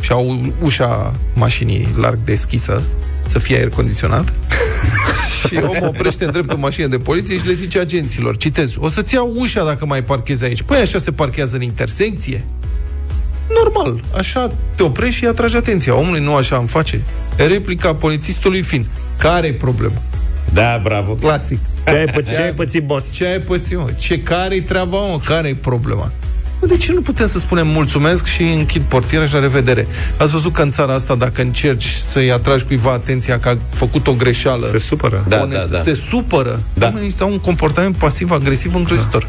[0.00, 2.82] și au ușa mașinii larg deschisă
[3.26, 4.32] să fie aer condiționat
[5.46, 9.14] și omul oprește în dreptul mașinii de poliție și le zice agenților, citez, o să-ți
[9.14, 10.62] iau ușa dacă mai parchezi aici.
[10.62, 12.44] Păi așa se parchează în intersecție?
[13.64, 15.94] Normal, așa te oprești și atragi atenția.
[15.94, 17.02] Omului nu așa îmi face.
[17.36, 18.86] Replica polițistului fiind,
[19.16, 20.02] care e problema?
[20.52, 21.12] Da, bravo.
[21.12, 21.58] Clasic.
[21.86, 23.12] Ce ai, păț- ce ai pățit, boss?
[23.14, 23.90] Ce ai pățit, mă?
[23.98, 25.18] Ce care-i treaba, mă?
[25.24, 26.12] Care-i problema?
[26.60, 29.86] Bă, de ce nu putem să spunem mulțumesc și închid portiera și la revedere?
[30.16, 34.06] Ați văzut că în țara asta, dacă încerci să-i atragi cuiva atenția că a făcut
[34.06, 35.24] o greșeală, Se supără.
[35.28, 35.82] Da, onestă, da, da.
[35.82, 36.60] se supără.
[36.74, 36.86] Da.
[36.86, 39.26] Oamenii au un comportament pasiv-agresiv îngrozitor.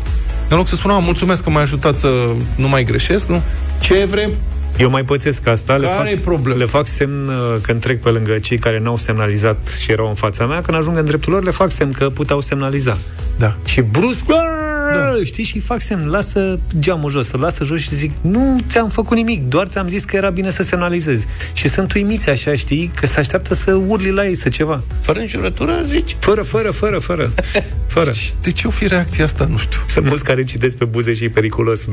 [0.49, 2.07] În loc să spună, "A, mulțumesc că m-ai ajutat să
[2.55, 3.41] nu mai greșesc, nu?
[3.79, 4.31] Ce vrem?
[4.77, 5.75] Eu mai pățesc asta.
[5.75, 6.57] Le Care-i fac, problema?
[6.59, 10.15] le fac semn uh, când trec pe lângă cei care n-au semnalizat și erau în
[10.15, 10.61] fața mea.
[10.61, 12.97] Când ajung în dreptul lor, le fac semn că puteau semnaliza.
[13.37, 13.55] Da.
[13.65, 15.23] Și brusc, "Aaa!" da.
[15.23, 19.17] știi, și fac semn, lasă geamul jos, să lasă jos și zic, nu ți-am făcut
[19.17, 21.25] nimic, doar ți-am zis că era bine să semnalizezi.
[21.53, 24.81] Și sunt uimiți așa, știi, că se așteaptă să urli la ei, să ceva.
[25.01, 26.15] Fără înjurătură, zici?
[26.19, 27.31] Fără, fără, fără, fără.
[27.95, 28.05] fără.
[28.05, 29.47] Deci, de ce o fi reacția asta?
[29.51, 29.79] Nu știu.
[29.87, 31.85] Sunt mulți care citesc pe buze și e periculos.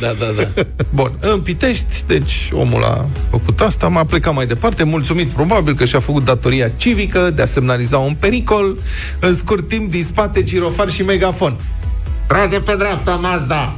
[0.00, 0.62] Da, da, da.
[0.94, 5.84] Bun, în Pitești, deci omul a făcut asta, m-a plecat mai departe, mulțumit probabil că
[5.84, 8.78] și-a făcut datoria civică de a semnaliza un pericol,
[9.20, 11.56] în scurt timp din spate girofar și megafon.
[12.26, 13.76] Trage pe dreapta, Mazda!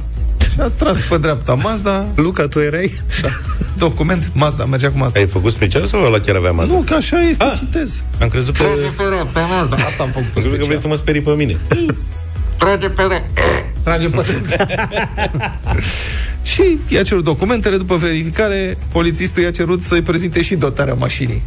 [0.53, 2.05] Și a tras pe dreapta Mazda.
[2.15, 2.99] Luca, tu erai?
[3.21, 3.27] Da.
[3.77, 5.19] Document, Mazda, mergea cu Mazda.
[5.19, 6.73] Ai făcut special sau la chiar avea Mazda?
[6.73, 7.53] Nu, că așa este, Ah.
[7.57, 8.03] citez.
[8.21, 8.63] Am crezut că...
[8.63, 9.75] Trage pe dreapta, Mazda!
[9.75, 10.81] Asta am făcut Am crezut că vrei special.
[10.81, 11.57] să mă sperii pe mine.
[12.59, 13.41] Trage pe dreapta!
[13.83, 14.23] Trage pe
[16.53, 21.41] Și i-a cerut documentele, după verificare, polițistul i-a cerut să-i prezinte și dotarea mașinii.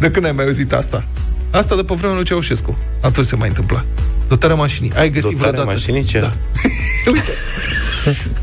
[0.00, 1.04] De când ai mai auzit asta?
[1.50, 2.78] Asta de pe vremea lui Ceaușescu.
[3.00, 3.84] Atunci se mai întâmpla.
[4.28, 4.92] Dotarea mașinii.
[4.96, 5.76] Ai găsit Dotarea vreodată?
[5.76, 6.04] mașinii?
[6.04, 6.32] Ce Da.
[7.12, 7.30] Uite.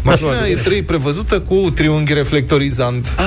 [0.02, 3.26] Mașina e trei prevăzută cu triunghi reflectorizant, Ah,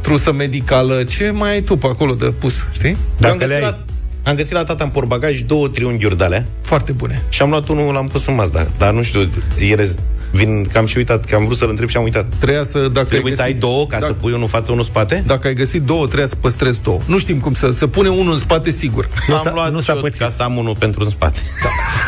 [0.00, 1.04] trusă medicală.
[1.04, 2.88] Ce mai ai tu pe acolo de pus, știi?
[2.90, 3.60] am, Dacă găsit le ai.
[3.62, 3.78] la,
[4.24, 7.22] am găsit la tata în portbagaj două triunghiuri de alea Foarte bune.
[7.28, 8.66] și am luat unul, l-am pus în Mazda.
[8.78, 9.88] Dar nu știu, ele
[10.32, 12.26] vin, că am și uitat, că am vrut să-l întreb și am uitat.
[12.38, 14.72] Trebuia să, dacă Trebuie ai să ai găsit, două ca dacă, să pui unul față,
[14.72, 15.22] unul spate?
[15.26, 17.00] Dacă ai găsit două, trebuia să păstrezi două.
[17.06, 17.70] Nu știm cum să...
[17.70, 19.08] Se pune unul în spate, sigur.
[19.28, 20.20] Nu am s-a- luat nu și s-a eu pățit.
[20.20, 21.40] ca să am unul pentru în spate.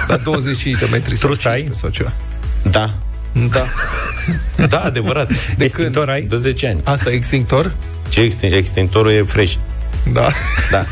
[0.08, 1.56] La 25 de metri sau Trus ai?
[1.62, 2.12] 15 sau ceva.
[2.70, 2.90] Da.
[3.50, 3.62] Da.
[4.66, 5.28] Da, adevărat.
[5.56, 6.16] De Extintor când?
[6.16, 6.22] ai?
[6.22, 6.80] De 10 ani.
[6.84, 7.74] Asta e extinctor?
[8.08, 9.54] Ce extin- extintorul e fresh.
[10.12, 10.28] Da.
[10.70, 10.84] Da.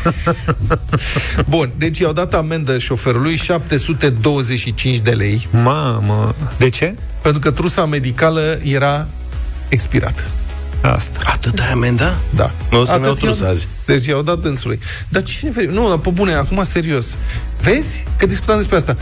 [1.49, 6.95] Bun, deci i-au dat amendă șoferului 725 de lei Mamă, de ce?
[7.23, 9.07] pentru că trusa medicală era
[9.69, 10.23] expirată.
[10.81, 11.19] Asta.
[11.25, 12.15] Atât ai amenda?
[12.35, 12.51] Da.
[12.71, 13.69] Nu o să-mi iau Atât i-au- trusa azi.
[13.87, 14.81] Deci i-au dat dânsului.
[15.09, 15.73] Dar cine veri...
[15.75, 17.17] Nu, dar pe bune, acum serios.
[17.63, 18.97] Vezi că discutam despre asta.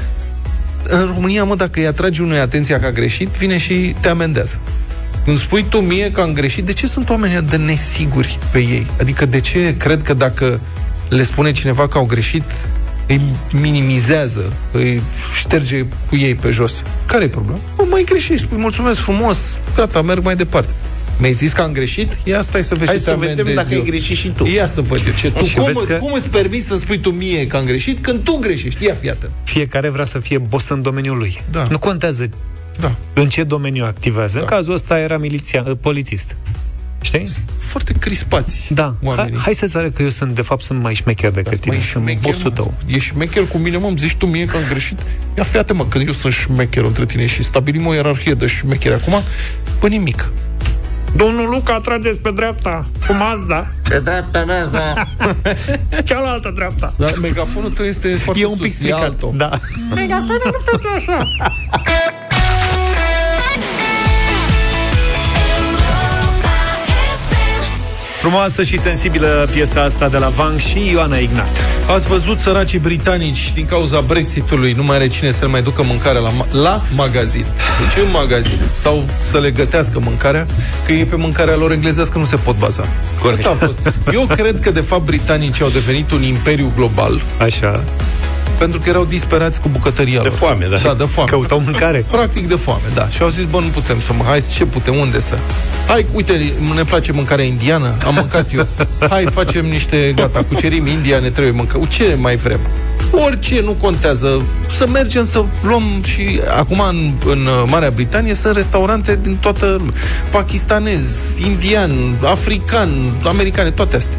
[0.85, 4.59] În România, mă, dacă îi atragi unui atenția că a greșit, vine și te amendează.
[5.27, 8.87] Îmi spui tu mie că am greșit, de ce sunt oamenii de nesiguri pe ei?
[9.01, 10.61] Adică de ce cred că dacă
[11.09, 12.43] le spune cineva că au greșit,
[13.09, 13.21] îi
[13.53, 15.03] minimizează, îi
[15.39, 16.83] șterge cu ei pe jos?
[17.07, 17.59] Care e problema?
[17.77, 20.73] Bă, mai greșești, spui mulțumesc frumos, gata, merg mai departe.
[21.19, 22.17] Mi-ai zis că am greșit?
[22.25, 23.81] Ia stai să vezi Hai ce să te vedem amendez dacă eu.
[23.81, 24.47] ai greșit și tu.
[24.47, 25.45] Ia să văd eu ce tu.
[25.45, 25.85] Și Cum, vezi că...
[25.85, 28.85] că- cum îți permiți să spui tu mie că am greșit când tu greșești?
[28.85, 29.31] Ia fiată.
[29.45, 31.43] Fiecare vrea să fie boss în domeniul lui.
[31.51, 31.67] Da.
[31.71, 32.29] Nu contează
[32.81, 32.95] Da.
[33.15, 34.35] în ce domeniu activează.
[34.35, 34.41] Da.
[34.41, 36.37] În cazul ăsta era miliția, uh, polițist.
[37.01, 37.29] Știi?
[37.59, 38.83] Foarte crispați Da.
[38.83, 39.39] Hai, oamenii.
[39.39, 41.75] hai să-ți arăt că eu sunt, de fapt, sunt mai șmecher decât tine.
[41.75, 42.57] Mai Sunt șmecher, bossul mă.
[42.57, 42.75] tău.
[42.87, 44.99] Ești șmecher cu mine, mă, îmi zici tu mie că am greșit?
[45.37, 48.95] Ia fiate, mă, când eu sunt șmecher între tine și stabilim o ierarhie de șmecheri
[48.95, 49.23] acum,
[49.81, 50.31] pe nimic.
[51.17, 53.73] Domnul Luca, trageți pe dreapta, cu Mazda.
[53.89, 55.07] Pe dreapta, Mazda.
[56.05, 56.95] Cealaltă dreapta.
[56.99, 59.03] Dar megafonul tău este foarte E un pic sus, e stricat.
[59.03, 59.33] altul.
[59.37, 59.51] Da.
[59.95, 61.23] Megafonul nu face așa.
[68.23, 71.51] Frumoasă și sensibilă piesa asta de la Vang și Ioana Ignat.
[71.95, 75.83] Ați văzut săracii britanici din cauza Brexitului nu mai are cine să le mai ducă
[75.83, 77.47] mâncarea la, ma- la magazin.
[77.81, 78.59] Deci în magazin.
[78.75, 80.47] Sau să le gătească mâncarea,
[80.87, 82.89] că ei pe mâncarea lor englezească nu se pot baza.
[83.21, 83.47] Corect.
[83.47, 83.93] Asta a fost.
[84.13, 87.85] Eu cred că de fapt britanicii au devenit un imperiu global Așa.
[88.63, 90.33] Pentru că erau disperați cu bucătăria De lor.
[90.39, 90.77] foame, da.
[90.77, 91.31] Da, de foame.
[91.31, 92.05] Căutau mâncare.
[92.11, 93.09] Practic de foame, da.
[93.09, 94.25] Și au zis, bă, nu putem să mă...
[94.25, 94.97] Hai, ce putem?
[94.97, 95.35] Unde să...
[95.87, 98.67] Hai, uite, ne place mâncarea indiană, am mâncat eu.
[99.11, 100.13] Hai, facem niște...
[100.17, 101.81] Gata, cucerim India, ne trebuie mâncă.
[101.89, 102.61] Ce mai vrem?
[103.11, 104.43] Orice, nu contează.
[104.67, 106.41] Să mergem să luăm și...
[106.59, 109.93] Acum, în, în Marea Britanie, sunt restaurante din toată lumea.
[110.31, 111.91] Pakistanez, indian,
[112.25, 112.89] african,
[113.25, 114.19] americane, toate astea.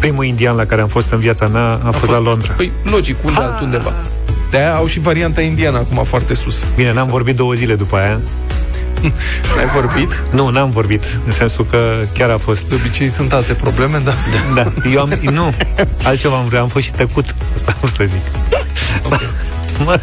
[0.00, 2.52] Primul indian la care am fost în viața mea a, a fost, la Londra.
[2.52, 3.92] Păi, logic, unde altundeva.
[4.50, 6.64] De-aia au și varianta indiană acum foarte sus.
[6.74, 8.20] Bine, n-am vorbit două zile după aia.
[9.58, 10.22] Ai vorbit?
[10.30, 11.04] Nu, n-am vorbit.
[11.26, 12.68] În sensul că chiar a fost...
[12.68, 14.12] De obicei sunt alte probleme, da.
[14.54, 15.12] Da, eu am...
[15.22, 15.54] Nu,
[16.04, 17.34] altceva am vrea, am fost și tăcut.
[17.56, 18.22] Asta am să zic.
[19.84, 20.00] Mă,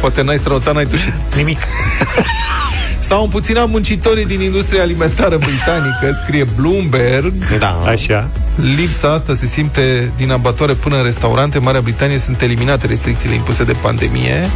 [0.00, 1.12] Poate n-ai străutat, n-ai tușit.
[1.36, 1.58] nimic.
[2.98, 7.58] S-au împuținat muncitorii din industria alimentară britanică, scrie Bloomberg.
[7.58, 7.82] Da.
[7.86, 8.28] Așa.
[8.76, 11.56] Lipsa asta se simte din abatoare până în restaurante.
[11.56, 14.50] În Marea Britanie sunt eliminate restricțiile impuse de pandemie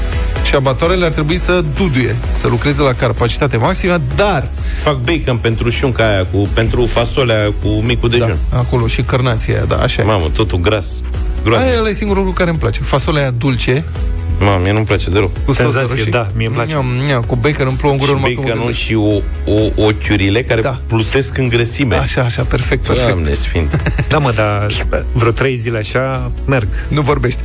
[0.44, 5.68] și abatoarele ar trebui să duduie, să lucreze la capacitate maximă, dar Fac bacon pentru
[5.68, 8.36] șunca aia, cu, pentru fasolea cu micul dejun.
[8.50, 10.04] da, acolo și cărnația aia, da, așa e.
[10.04, 10.86] Mamă, totul gras.
[11.44, 11.70] Groaznic.
[11.70, 12.80] Aia e singurul lucru care îmi place.
[12.82, 13.84] Fasolea aia dulce,
[14.40, 15.30] Ma, mie nu-mi place deloc.
[15.44, 16.10] Cu Senzație, roșii.
[16.10, 16.70] da, mie îmi place.
[16.72, 18.84] Ia, ia, cu bacon îmi plouă în gură Și numai că mă baconul gândesc.
[18.86, 19.14] și o,
[19.76, 20.80] o, ochiurile care da.
[20.86, 21.94] plutesc în grăsime.
[21.96, 23.08] Așa, așa, perfect, perfect.
[23.08, 23.82] Doamne sfânt.
[24.08, 24.66] Da, mă, dar
[25.12, 26.68] vreo trei zile așa merg.
[26.88, 27.40] Nu vorbești.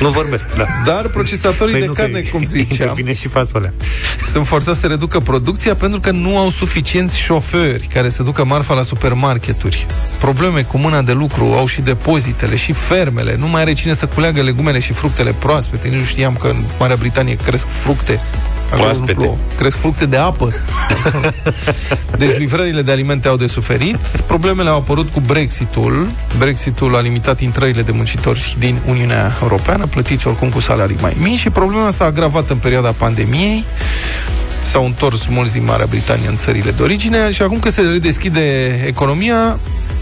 [0.00, 0.64] Nu vorbesc, da.
[0.84, 3.72] Dar procesatorii Păi de nu, că carne, cum ziceam, Vine și fasolea.
[4.32, 8.74] sunt forțați să reducă producția pentru că nu au suficienți șoferi care să ducă marfa
[8.74, 9.86] la supermarketuri.
[10.18, 13.36] Probleme cu mâna de lucru au și depozitele și fermele.
[13.38, 15.88] Nu mai are cine să culeagă legumele și fructele proaspete.
[15.88, 18.20] Nici nu știam că în Marea Britanie cresc fructe
[18.70, 19.12] Acolo nu Proaspete.
[19.12, 19.36] plouă.
[19.56, 20.52] Cresc fructe de apă.
[22.18, 23.96] deci livrările de alimente au de suferit.
[24.26, 26.08] Problemele au apărut cu Brexitul.
[26.38, 31.38] Brexitul a limitat intrările de muncitori din Uniunea Europeană, plătiți oricum cu salarii mai mici
[31.38, 33.64] și problema s-a agravat în perioada pandemiei
[34.62, 38.40] s-au întors mulți din Marea Britanie în țările de origine și acum că se redeschide
[38.86, 39.58] economia,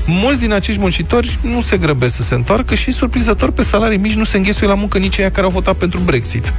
[0.06, 4.14] mulți din acești muncitori nu se grăbesc să se întoarcă și, surprinzător, pe salarii mici
[4.14, 6.52] nu se înghesuie la muncă nici aia care au votat pentru Brexit.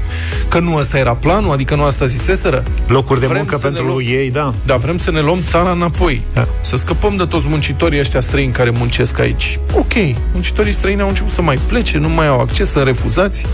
[0.47, 2.63] Că nu ăsta era planul, adică nu asta ziseseră.
[2.87, 4.53] Locuri de Vrem muncă să ne pentru luăm- ei, da.
[4.65, 6.21] Da, vrem să ne luăm țara înapoi.
[6.33, 6.47] Da.
[6.61, 9.59] Să scăpăm de toți muncitorii ăștia străini care muncesc aici.
[9.73, 9.93] Ok,
[10.31, 13.45] muncitorii străini au început să mai plece, nu mai au acces, sunt refuzați.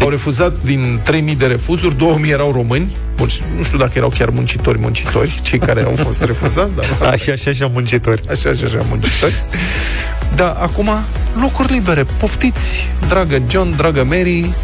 [0.00, 2.96] Au refuzat din 3000 de refuzuri, 2000 erau români.
[3.16, 6.84] Bun, și nu știu dacă erau chiar muncitori, muncitori, cei care au fost refuzați, dar
[6.92, 8.20] asta Așa și așa muncitori.
[8.30, 9.31] Așa și așa muncitori.
[10.34, 10.90] Da, acum,
[11.40, 12.04] locuri libere.
[12.18, 14.54] Poftiți, dragă John, dragă Mary,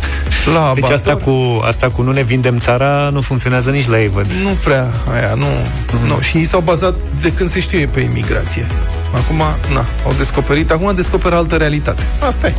[0.54, 0.92] la Deci Abador.
[0.92, 4.26] asta cu, asta cu nu ne vindem țara nu funcționează nici la ei, văd.
[4.42, 5.44] Nu prea aia, nu.
[5.44, 6.08] Mm-hmm.
[6.08, 6.20] nu.
[6.20, 8.66] Și ei s-au bazat de când se știe pe imigrație.
[9.14, 9.36] Acum,
[9.74, 12.02] na, au descoperit, acum descoperă altă realitate.
[12.20, 12.54] Asta e.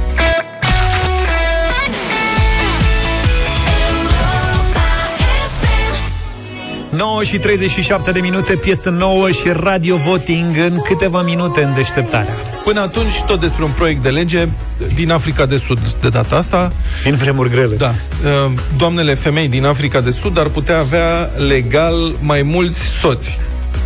[6.99, 12.33] 9 și 37 de minute, piesă nouă și radio voting în câteva minute în deșteptarea.
[12.63, 14.47] Până atunci, tot despre un proiect de lege
[14.93, 16.71] din Africa de Sud, de data asta.
[17.05, 17.75] În vremuri grele.
[17.75, 17.89] Da.
[18.23, 23.39] Uh, Doamnele femei din Africa de Sud ar putea avea legal mai mulți soți.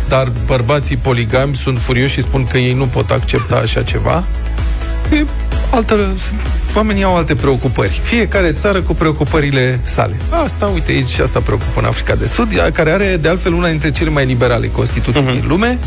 [0.08, 4.24] Dar bărbații poligami sunt furioși și spun că ei nu pot accepta așa ceva.
[5.12, 5.24] E
[5.70, 6.14] altă,
[6.74, 8.00] oamenii au alte preocupări.
[8.02, 10.16] Fiecare țară cu preocupările sale.
[10.44, 13.68] Asta, uite, aici asta preocupă în Africa de Sud, ea care are, de altfel, una
[13.68, 15.40] dintre cele mai liberale constituții uh-huh.
[15.40, 15.78] din lume.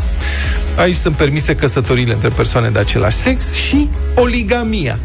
[0.76, 4.98] Aici sunt permise căsătorile între persoane de același sex și poligamia.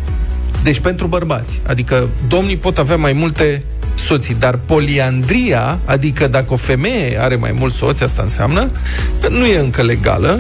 [0.64, 1.60] Deci pentru bărbați.
[1.68, 3.64] Adică domnii pot avea mai multe
[3.96, 8.72] soții, dar poliandria, adică dacă o femeie are mai mulți soți, asta înseamnă,
[9.22, 10.40] că nu e încă legală,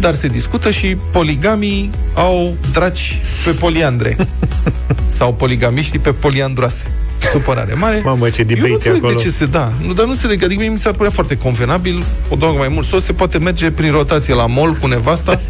[0.00, 4.16] dar se discută și poligamii au draci pe poliandre.
[5.06, 6.84] Sau poligamiștii pe poliandroase.
[7.32, 8.00] Supărare mare.
[8.04, 9.14] Mamă, ce Eu nu debate înțeleg acolo.
[9.14, 9.72] de ce se da.
[9.86, 10.42] Nu, dar nu înțeleg.
[10.44, 12.04] Adică mie mi s-ar părea foarte convenabil.
[12.28, 15.40] O doamnă mai mult sos se poate merge prin rotație la mall cu nevasta.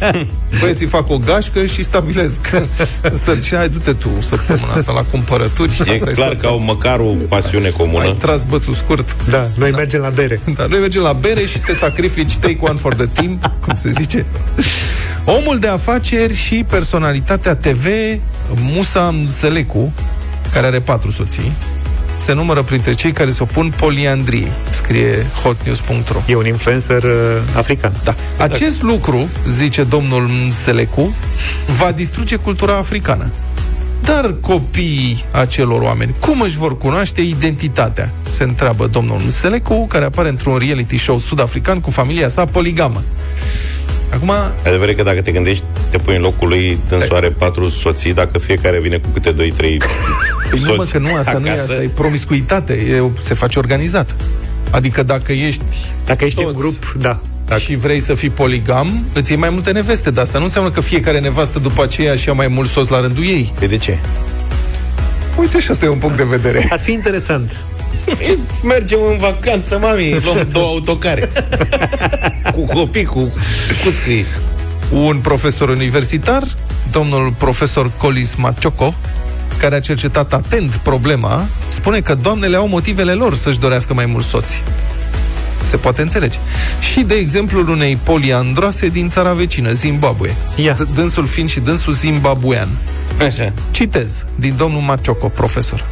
[0.60, 2.50] Băieții fac o gașcă și stabilesc.
[3.14, 5.82] Să și hai, du-te tu săptămâna asta la cumpărături.
[5.86, 8.14] E Asta clar să- că au măcar o pasiune Ai comună.
[8.18, 9.16] tras bățul scurt.
[9.30, 9.76] Da, noi da.
[9.76, 10.40] mergem la bere.
[10.56, 13.90] Da, noi mergem la bere și te sacrifici, take one for the team, cum se
[13.90, 14.26] zice.
[15.24, 17.86] Omul de afaceri și personalitatea TV,
[18.74, 19.92] Musa Mzelecu,
[20.56, 21.52] care are patru soții,
[22.16, 26.20] se numără printre cei care se opun poliandriei, scrie hotnews.ro.
[26.26, 27.10] E un influencer uh,
[27.56, 27.92] african.
[28.04, 28.14] Da.
[28.38, 31.14] Acest lucru, zice domnul Mselecu,
[31.78, 33.30] va distruge cultura africană.
[34.02, 38.12] Dar copiii acelor oameni, cum își vor cunoaște identitatea?
[38.28, 43.02] Se întreabă domnul Mselecu, care apare într-un reality show sud-african cu familia sa poligamă.
[44.10, 44.30] Acum,
[44.66, 48.38] Adevărat că dacă te gândești, te pui în locul lui, dânsul are patru soții, dacă
[48.38, 49.76] fiecare vine cu câte doi, trei
[50.50, 51.72] păi nu mă, soți că nu, asta nu e, acasă.
[51.72, 54.16] asta e promiscuitate, e, se face organizat.
[54.70, 55.62] Adică dacă ești
[56.04, 57.20] Dacă ești în toți grup, da.
[57.58, 60.80] și vrei să fii poligam, îți iei mai multe neveste, dar asta nu înseamnă că
[60.80, 63.52] fiecare nevastă după aceea și ia mai mulți soți la rândul ei.
[63.58, 63.98] Păi de ce?
[65.38, 66.66] Uite și asta e un punct de vedere.
[66.70, 67.56] Ar fi interesant.
[68.62, 71.28] Mergem în vacanță, mami, luăm două autocare.
[72.54, 73.20] cu copii, cu,
[73.84, 74.24] cu scrii.
[74.90, 76.42] Un profesor universitar,
[76.90, 78.94] domnul profesor Colis Macioco,
[79.58, 84.28] care a cercetat atent problema, spune că doamnele au motivele lor să-și dorească mai mulți
[84.28, 84.62] soți.
[85.60, 86.38] Se poate înțelege.
[86.92, 90.36] Și de exemplul unei poliandroase din țara vecină, Zimbabwe.
[90.56, 90.74] Ia.
[90.74, 92.68] D- Dânsul fiind și dânsul zimbabuean.
[93.26, 93.52] Așa.
[93.70, 95.86] Citez din domnul Macioco, profesor.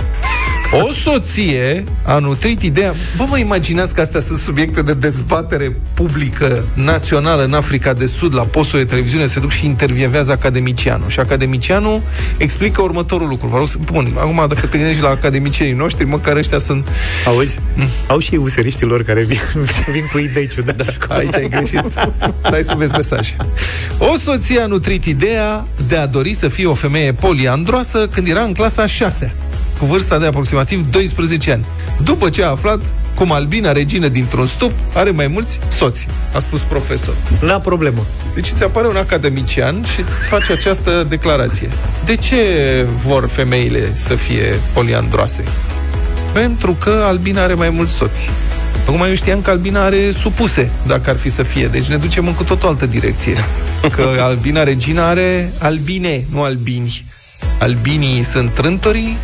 [0.82, 2.94] O soție a nutrit ideea...
[3.16, 8.34] Bă, vă imaginați că astea sunt subiecte de dezbatere publică națională în Africa de Sud,
[8.34, 11.08] la postul de televiziune, se duc și intervievează academicianul.
[11.08, 12.02] Și academicianul
[12.36, 13.46] explică următorul lucru.
[13.46, 13.76] Vă rog să...
[13.92, 16.88] Bun, acum dacă te gândești la academicienii noștri, măcar ăștia sunt...
[17.26, 17.60] Auzi?
[18.06, 19.40] Au și useriștilor care vin,
[19.92, 20.96] vin cu idei ciudate.
[21.08, 21.82] Aici ai greșit.
[22.38, 23.34] Stai să vezi mesaj.
[23.98, 28.42] O soție a nutrit ideea de a dori să fie o femeie poliandroasă când era
[28.42, 29.34] în clasa a șasea.
[29.78, 31.64] Cu vârsta de aproximativ 12 ani.
[32.02, 32.80] După ce a aflat
[33.14, 37.14] cum Albina, regină dintr-un stup, are mai mulți soți, a spus profesor.
[37.40, 38.06] La problemă.
[38.34, 41.68] Deci îți apare un academician și îți face această declarație.
[42.04, 42.36] De ce
[43.06, 45.44] vor femeile să fie poliandroase?
[46.32, 48.30] Pentru că Albina are mai mulți soți.
[48.86, 51.66] Acum eu știam că Albina are supuse, dacă ar fi să fie.
[51.66, 53.34] Deci ne ducem în cu tot o altă direcție.
[53.90, 57.04] Că Albina Regina are albine, nu albini.
[57.58, 59.16] Albinii sunt trântorii,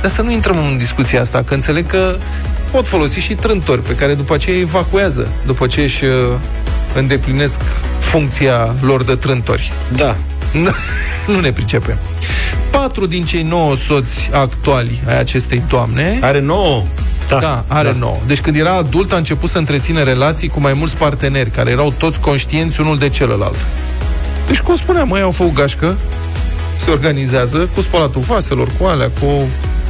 [0.00, 2.16] dar să nu intrăm în discuția asta, că înțeleg că
[2.70, 6.12] pot folosi și trântori pe care după aceea evacuează, după ce își uh,
[6.94, 7.60] îndeplinesc
[7.98, 9.72] funcția lor de trântori.
[9.96, 10.16] Da.
[11.32, 11.98] nu ne pricepem.
[12.70, 16.18] Patru din cei nouă soți actuali ai acestei doamne...
[16.20, 16.84] Are nouă?
[17.28, 17.98] Da, da are da.
[17.98, 18.18] nouă.
[18.26, 21.94] Deci când era adult a început să întrețină relații cu mai mulți parteneri, care erau
[21.98, 23.56] toți conștienți unul de celălalt.
[24.46, 25.96] Deci, cum spuneam, mai au făcut gașcă,
[26.76, 29.48] se organizează cu spălatul vaselor, cu alea, cu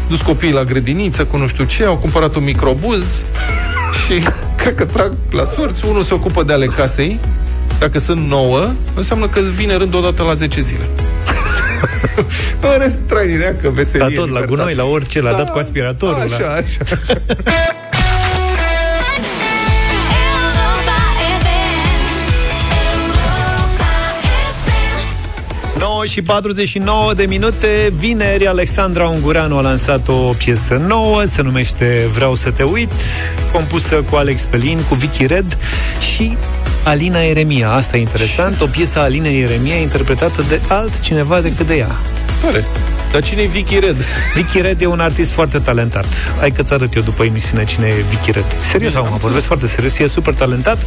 [0.08, 3.06] dus copiii la grădiniță, cu nu știu ce, au cumpărat un microbuz
[4.04, 4.22] și
[4.60, 7.20] cred că trag la sorți, unul se ocupă de ale casei,
[7.78, 10.88] dacă sunt nouă, înseamnă că vine rând odată la 10 zile.
[12.60, 16.20] în rest, trainereacă, veselie, La tot, la gunoi, la orice, l-a Da, dat cu aspiratorul.
[16.20, 16.52] Așa, la...
[16.52, 16.84] așa.
[25.98, 27.92] 9 și 49 de minute.
[27.96, 32.90] Vineri Alexandra Ungureanu a lansat o piesă nouă Se numește Vreau să te uit
[33.52, 35.58] Compusă cu Alex Pelin, cu Vicky Red
[36.14, 36.36] Și
[36.84, 41.74] Alina Eremia Asta e interesant, o piesă a Alinei Eremia Interpretată de altcineva decât de
[41.74, 41.90] ea.
[42.42, 42.64] Tare.
[43.12, 43.96] Dar cine e Vicky Red?
[44.36, 46.06] Vicky Red e un artist foarte talentat.
[46.38, 48.44] Hai că-ți arăt eu după emisiune cine e Vicky Red.
[48.70, 50.78] Serios, acum, vorbesc foarte serios, e super talentat.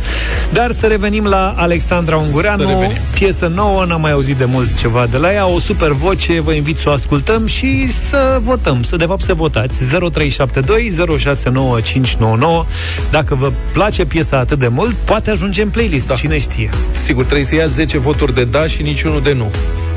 [0.52, 2.98] Dar să revenim la Alexandra Să Ungureanu, revenim.
[3.14, 6.52] piesă nouă, n-am mai auzit de mult ceva de la ea, o super voce, vă
[6.52, 9.84] invit să o ascultăm și să votăm, să de fapt să votați.
[10.12, 12.66] 0372 069599.
[13.12, 16.16] Dacă vă place piesa atât de mult, poate ajunge în playlist, da.
[16.16, 16.70] cine știe.
[16.92, 19.52] Sigur, trebuie să ia 10 voturi de da și niciunul de nu.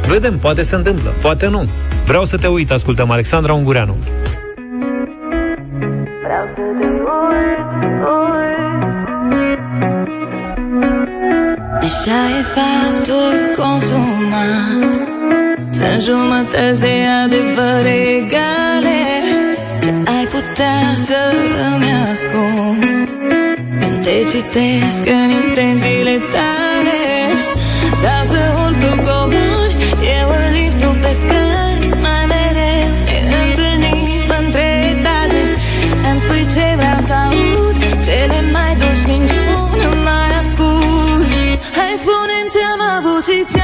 [0.08, 1.68] Vedem, poate se întâmplă, poate nu.
[2.06, 3.96] Vreau să te uit, ascultăm Alexandra Ungureanu.
[11.80, 14.92] Deja e faptul consumat
[15.70, 19.02] Sunt jumătăți de adevăr egale
[19.82, 21.34] Ce ai putea să
[21.74, 23.08] îmi ascund
[23.80, 26.63] Când te citesc în intențiile tale
[43.24, 43.63] ce-am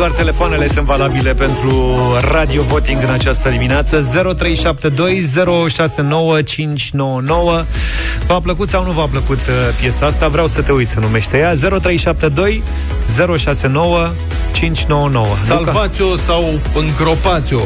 [0.00, 1.96] doar telefoanele sunt valabile pentru
[2.30, 4.08] radio voting în această dimineață.
[4.36, 5.20] 0372
[8.26, 10.28] V-a plăcut sau nu v-a plăcut uh, piesa asta?
[10.28, 11.54] Vreau să te uiți, se numește ea.
[11.54, 12.62] 0372
[13.36, 14.10] 069
[14.52, 15.26] 599.
[15.46, 17.60] Salvați-o sau îngropați-o.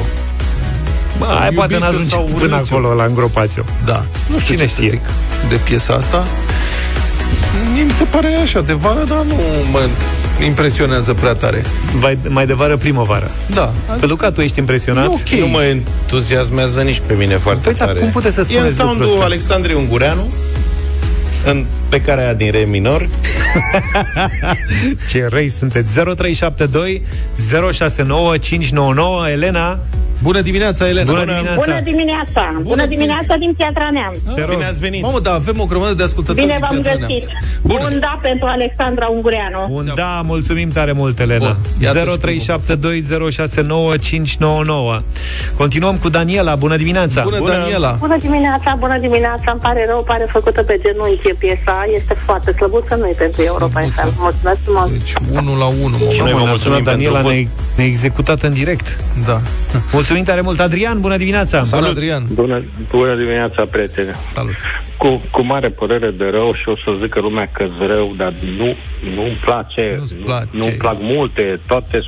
[1.38, 2.76] Hai, poate Iubiți-o n-ajunge sau până urâți-o.
[2.76, 3.64] acolo la îngropațiu.
[3.84, 4.04] Da.
[4.26, 4.88] Nu știu Cine ce știe?
[4.88, 5.02] să zic
[5.48, 6.26] de piesa asta.
[7.72, 9.34] Mie mi se pare așa de vară, dar nu
[9.72, 9.88] mă
[10.44, 11.62] impresionează prea tare.
[12.00, 13.30] Mai, mai de vară, primăvară.
[13.54, 13.72] Da.
[14.00, 15.06] Pe Luca, tu ești impresionat?
[15.06, 15.28] Ok.
[15.28, 17.98] Nu mă entuziasmează nici pe mine foarte Păi, dar tare.
[18.00, 19.24] cum puteți să E în spuneți lucrul soundul ăsta?
[19.24, 20.26] Alexandrei Ungureanu,
[21.44, 23.08] în plecarea aia din re minor.
[25.10, 27.02] Ce răi sunteți 0372
[27.72, 29.78] 069 599 Elena
[30.22, 31.10] Bună dimineața, Elena!
[31.10, 32.50] Bună dimineața Bună dimineața!
[32.52, 34.18] Bună, Bună dimineața din Piatra Neamț!
[34.34, 34.50] Te rog.
[34.50, 35.02] Bine ați venit!
[35.02, 37.26] Mamă, da, avem o grămadă de ascultători Bine din v-am Piatra găsit!
[37.28, 37.46] Neamț.
[37.62, 37.84] Bună.
[37.90, 39.60] Un da pentru Alexandra Ungureanu.
[39.68, 41.44] Un da, mulțumim tare mult, Elena.
[41.44, 42.52] Bun, iată și
[44.98, 45.02] 0372069599.
[45.56, 46.54] Continuăm cu Daniela.
[46.64, 47.22] Bună dimineața!
[47.22, 47.92] Bună, Daniela!
[48.06, 52.94] Bună dimineața, bună dimineața, îmi pare rău, pare făcută pe genunchi piesa, este foarte slăbuță,
[52.94, 54.02] nu e pentru Europa Slăbuță.
[54.06, 54.20] FM.
[54.20, 54.90] Mulțumesc frumos!
[54.90, 55.98] Deci, unul la unul.
[56.10, 59.04] Și Mă, noi vă Ne-a mulțumim sunat Daniela, pentru ne, ne executat în direct.
[59.26, 59.40] da.
[59.92, 60.60] Mulțumim tare mult.
[60.60, 61.62] Adrian, bună dimineața!
[61.62, 62.22] Salut, Adrian!
[62.32, 64.08] Bună, bună dimineața, prieteni.
[64.08, 64.54] Salut!
[64.96, 68.74] Cu, cu mare părere de rău și o să zică lumea că rău, dar nu,
[69.14, 70.48] nu-mi place, Nu-ți place.
[70.50, 72.00] nu, nu-mi plac multe, toate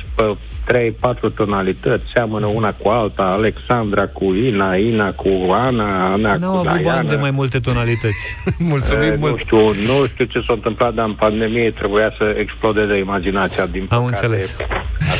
[0.67, 6.35] sunt pe 3-4 tonalități, seamănă una cu alta, Alexandra cu Ina, Ina cu Ana, Ana
[6.35, 6.95] N-au cu avut Diana.
[6.95, 8.35] bani de mai multe tonalități.
[8.69, 9.31] Mulțumim Eh, mult!
[9.31, 13.85] nu știu, nu știu ce s-a întâmplat, dar în pandemie trebuia să explodeze imaginația din
[13.89, 14.25] Am păcate.
[14.25, 14.55] înțeles.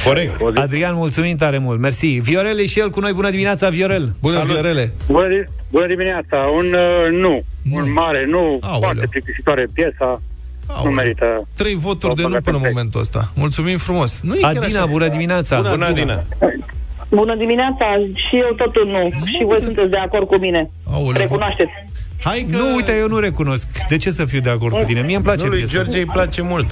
[0.06, 0.42] Corect.
[0.42, 1.80] O zi- Adrian, mulțumim tare mult.
[1.80, 2.08] Mersi.
[2.08, 3.14] Viorel e și el cu noi.
[3.14, 4.10] Bună dimineața, Viorel!
[4.22, 4.52] Bună, Salut.
[4.52, 4.92] Viorele!
[5.08, 7.76] Bună, di- bună dimineața, un uh, nu, Nu.
[7.76, 8.80] un mare nu, Aoleu.
[8.80, 10.22] foarte plictisitoare piesa,
[10.68, 10.90] Aoleu.
[10.90, 11.48] nu merită.
[11.56, 12.76] Trei voturi O de nu băgă până în perfect.
[12.76, 13.32] momentul ăsta.
[13.36, 14.20] Mulțumim frumos!
[14.24, 14.86] Nu e chiar Adina, așa.
[14.86, 15.56] bună dimineața!
[15.58, 16.24] Bună, Bună, Adina!
[17.10, 20.70] Bună dimineața și eu totul nu, și voi sunteți de acord cu mine.
[20.92, 21.72] Aoleu, Recunoașteți.
[22.24, 22.58] Hai că...
[22.58, 23.68] Nu, uite, eu nu recunosc.
[23.90, 25.02] De ce să fiu de acord cu tine?
[25.02, 25.74] Mie îmi place Nu, lui piesa.
[25.74, 26.70] George îi place mult.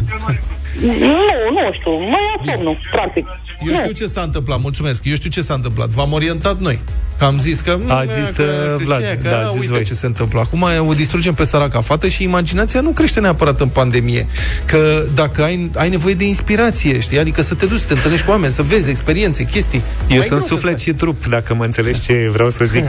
[0.81, 1.17] Nu,
[1.51, 3.25] nu știu, mă ia somnul, practic.
[3.65, 3.75] Eu Nu.
[3.75, 5.05] știu ce s-a întâmplat, mulțumesc.
[5.05, 5.87] Eu știu ce s-a întâmplat.
[5.89, 6.79] V-am orientat noi.
[7.17, 7.71] Că am zis că...
[7.87, 9.93] A "Mm, zis, că, uh, știi Vlad, ce, că, da, a zis uite voi." ce
[9.93, 10.39] se întâmplă.
[10.39, 14.27] Acum o distrugem pe săraca fată și imaginația nu crește neapărat în pandemie.
[14.65, 17.19] Că dacă ai, ai nevoie de inspirație, știi?
[17.19, 19.79] Adică să te duci, să te întâlnești cu oameni, să vezi experiențe, chestii.
[19.79, 20.81] Eu Mai sunt greu să suflet faci.
[20.81, 22.83] și trup, dacă mă înțelegi ce vreau să zic.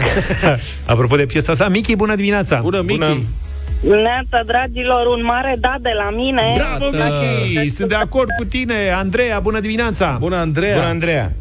[0.85, 2.59] Apropo de piesa asta, Miki, bună dimineața!
[2.63, 2.99] Bună, Miki!
[2.99, 3.17] Bună.
[4.03, 6.55] Neața, dragilor, un mare da de la mine.
[6.57, 6.91] Bravo,
[7.49, 7.69] Miki!
[7.69, 8.75] Sunt de acord cu tine!
[8.97, 10.17] Andreea, bună dimineața!
[10.21, 10.75] Bună, Andreea!
[10.77, 11.33] Bună, Andreea!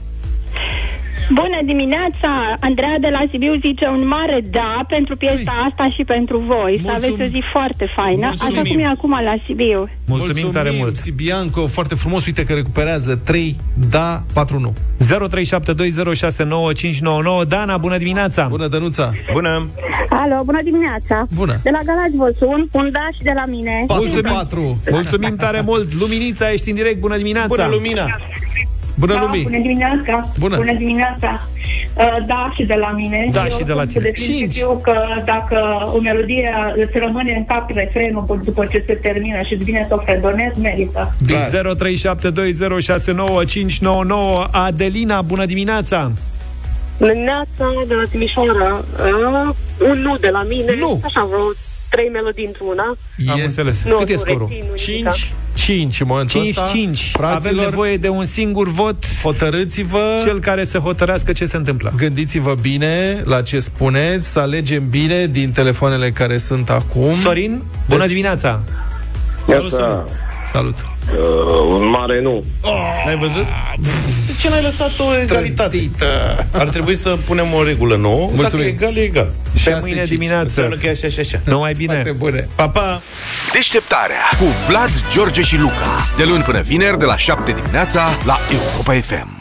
[1.34, 2.55] Bună dimineața!
[2.59, 6.80] Andreea de la Sibiu zice un mare da pentru piesa asta și pentru voi.
[6.84, 8.59] Să Mulțum- aveți o zi foarte faină, Mulțumim.
[8.59, 9.89] așa cum e acum la Sibiu.
[10.05, 11.09] Mulțumim, tare mult!
[11.09, 13.55] Bianco, foarte frumos, uite că recuperează 3
[13.89, 14.73] da, 4 nu.
[14.99, 18.47] 0372069599 Dana, bună dimineața!
[18.47, 19.11] Bună, Dănuța!
[19.34, 19.67] Bună!
[20.09, 21.28] Alo, bună dimineața!
[21.36, 21.59] Bună!
[21.63, 23.84] De la Galați vă sun, un da și de la mine.
[23.88, 24.78] 4 4.
[24.91, 25.93] Mulțumim tare mult!
[25.99, 27.47] Luminița, ești în direct, bună dimineața!
[27.47, 28.05] Bună, Lumina!
[28.95, 29.41] Bună, Da, Lumi!
[29.43, 30.29] bună dimineața!
[30.39, 30.55] Bună.
[30.55, 31.47] Bună dimineața!
[31.97, 33.27] Uh, Da, și de la mine.
[33.31, 34.03] Da, Eu și de la sunt tine.
[34.03, 34.93] De principiu că
[35.25, 35.57] dacă
[35.95, 39.93] o melodie îți rămâne în cap refrenul după ce se termină și îți vine să
[39.93, 41.13] o fredonezi, merită.
[41.25, 41.31] 0372069599
[44.51, 46.11] Adelina, bună dimineața!
[46.97, 49.49] Neața de la Timișoara, uh,
[49.89, 50.99] un nu de la mine, Nu.
[51.03, 51.41] așa vreo
[51.89, 52.97] trei melodii într-una.
[53.31, 53.83] Am înțeles.
[53.83, 54.47] Nu, Cât e nu scorul?
[54.49, 56.49] rețin, nu 5 5 în momentul 5-5.
[56.49, 56.61] ăsta.
[56.61, 59.05] Avem Fraților, nevoie de un singur vot.
[59.21, 61.93] hotărâți-vă, Cel care să hotărească ce se întâmplă.
[61.97, 67.13] gândiți-vă bine la ce spuneți, să alegem bine din telefoanele care sunt acum.
[67.13, 68.61] Sorin, bună Deci- dimineața!
[69.47, 70.03] Salut, Sorin.
[70.51, 70.94] Salut!
[71.12, 72.43] Uh, un mare nu.
[73.08, 73.47] Ai văzut?
[74.26, 75.91] De ce n-ai lăsat o egalitate?
[76.51, 78.30] Ar trebui să punem o regulă nouă.
[78.34, 78.66] Mulțumim.
[78.66, 79.32] Dacă e egal, e egal.
[79.53, 80.10] Pe Șase, mâine cinci.
[80.10, 80.43] dimineață.
[80.43, 81.39] Înseamnă că e așa și așa.
[81.43, 81.93] Numai bine!
[81.93, 82.47] Foarte bune!
[82.56, 83.01] Pa, pa!
[83.53, 86.08] Deșteptarea cu Vlad, George și Luca.
[86.18, 89.34] De luni până vineri, de la 7 dimineața, la Europa FM.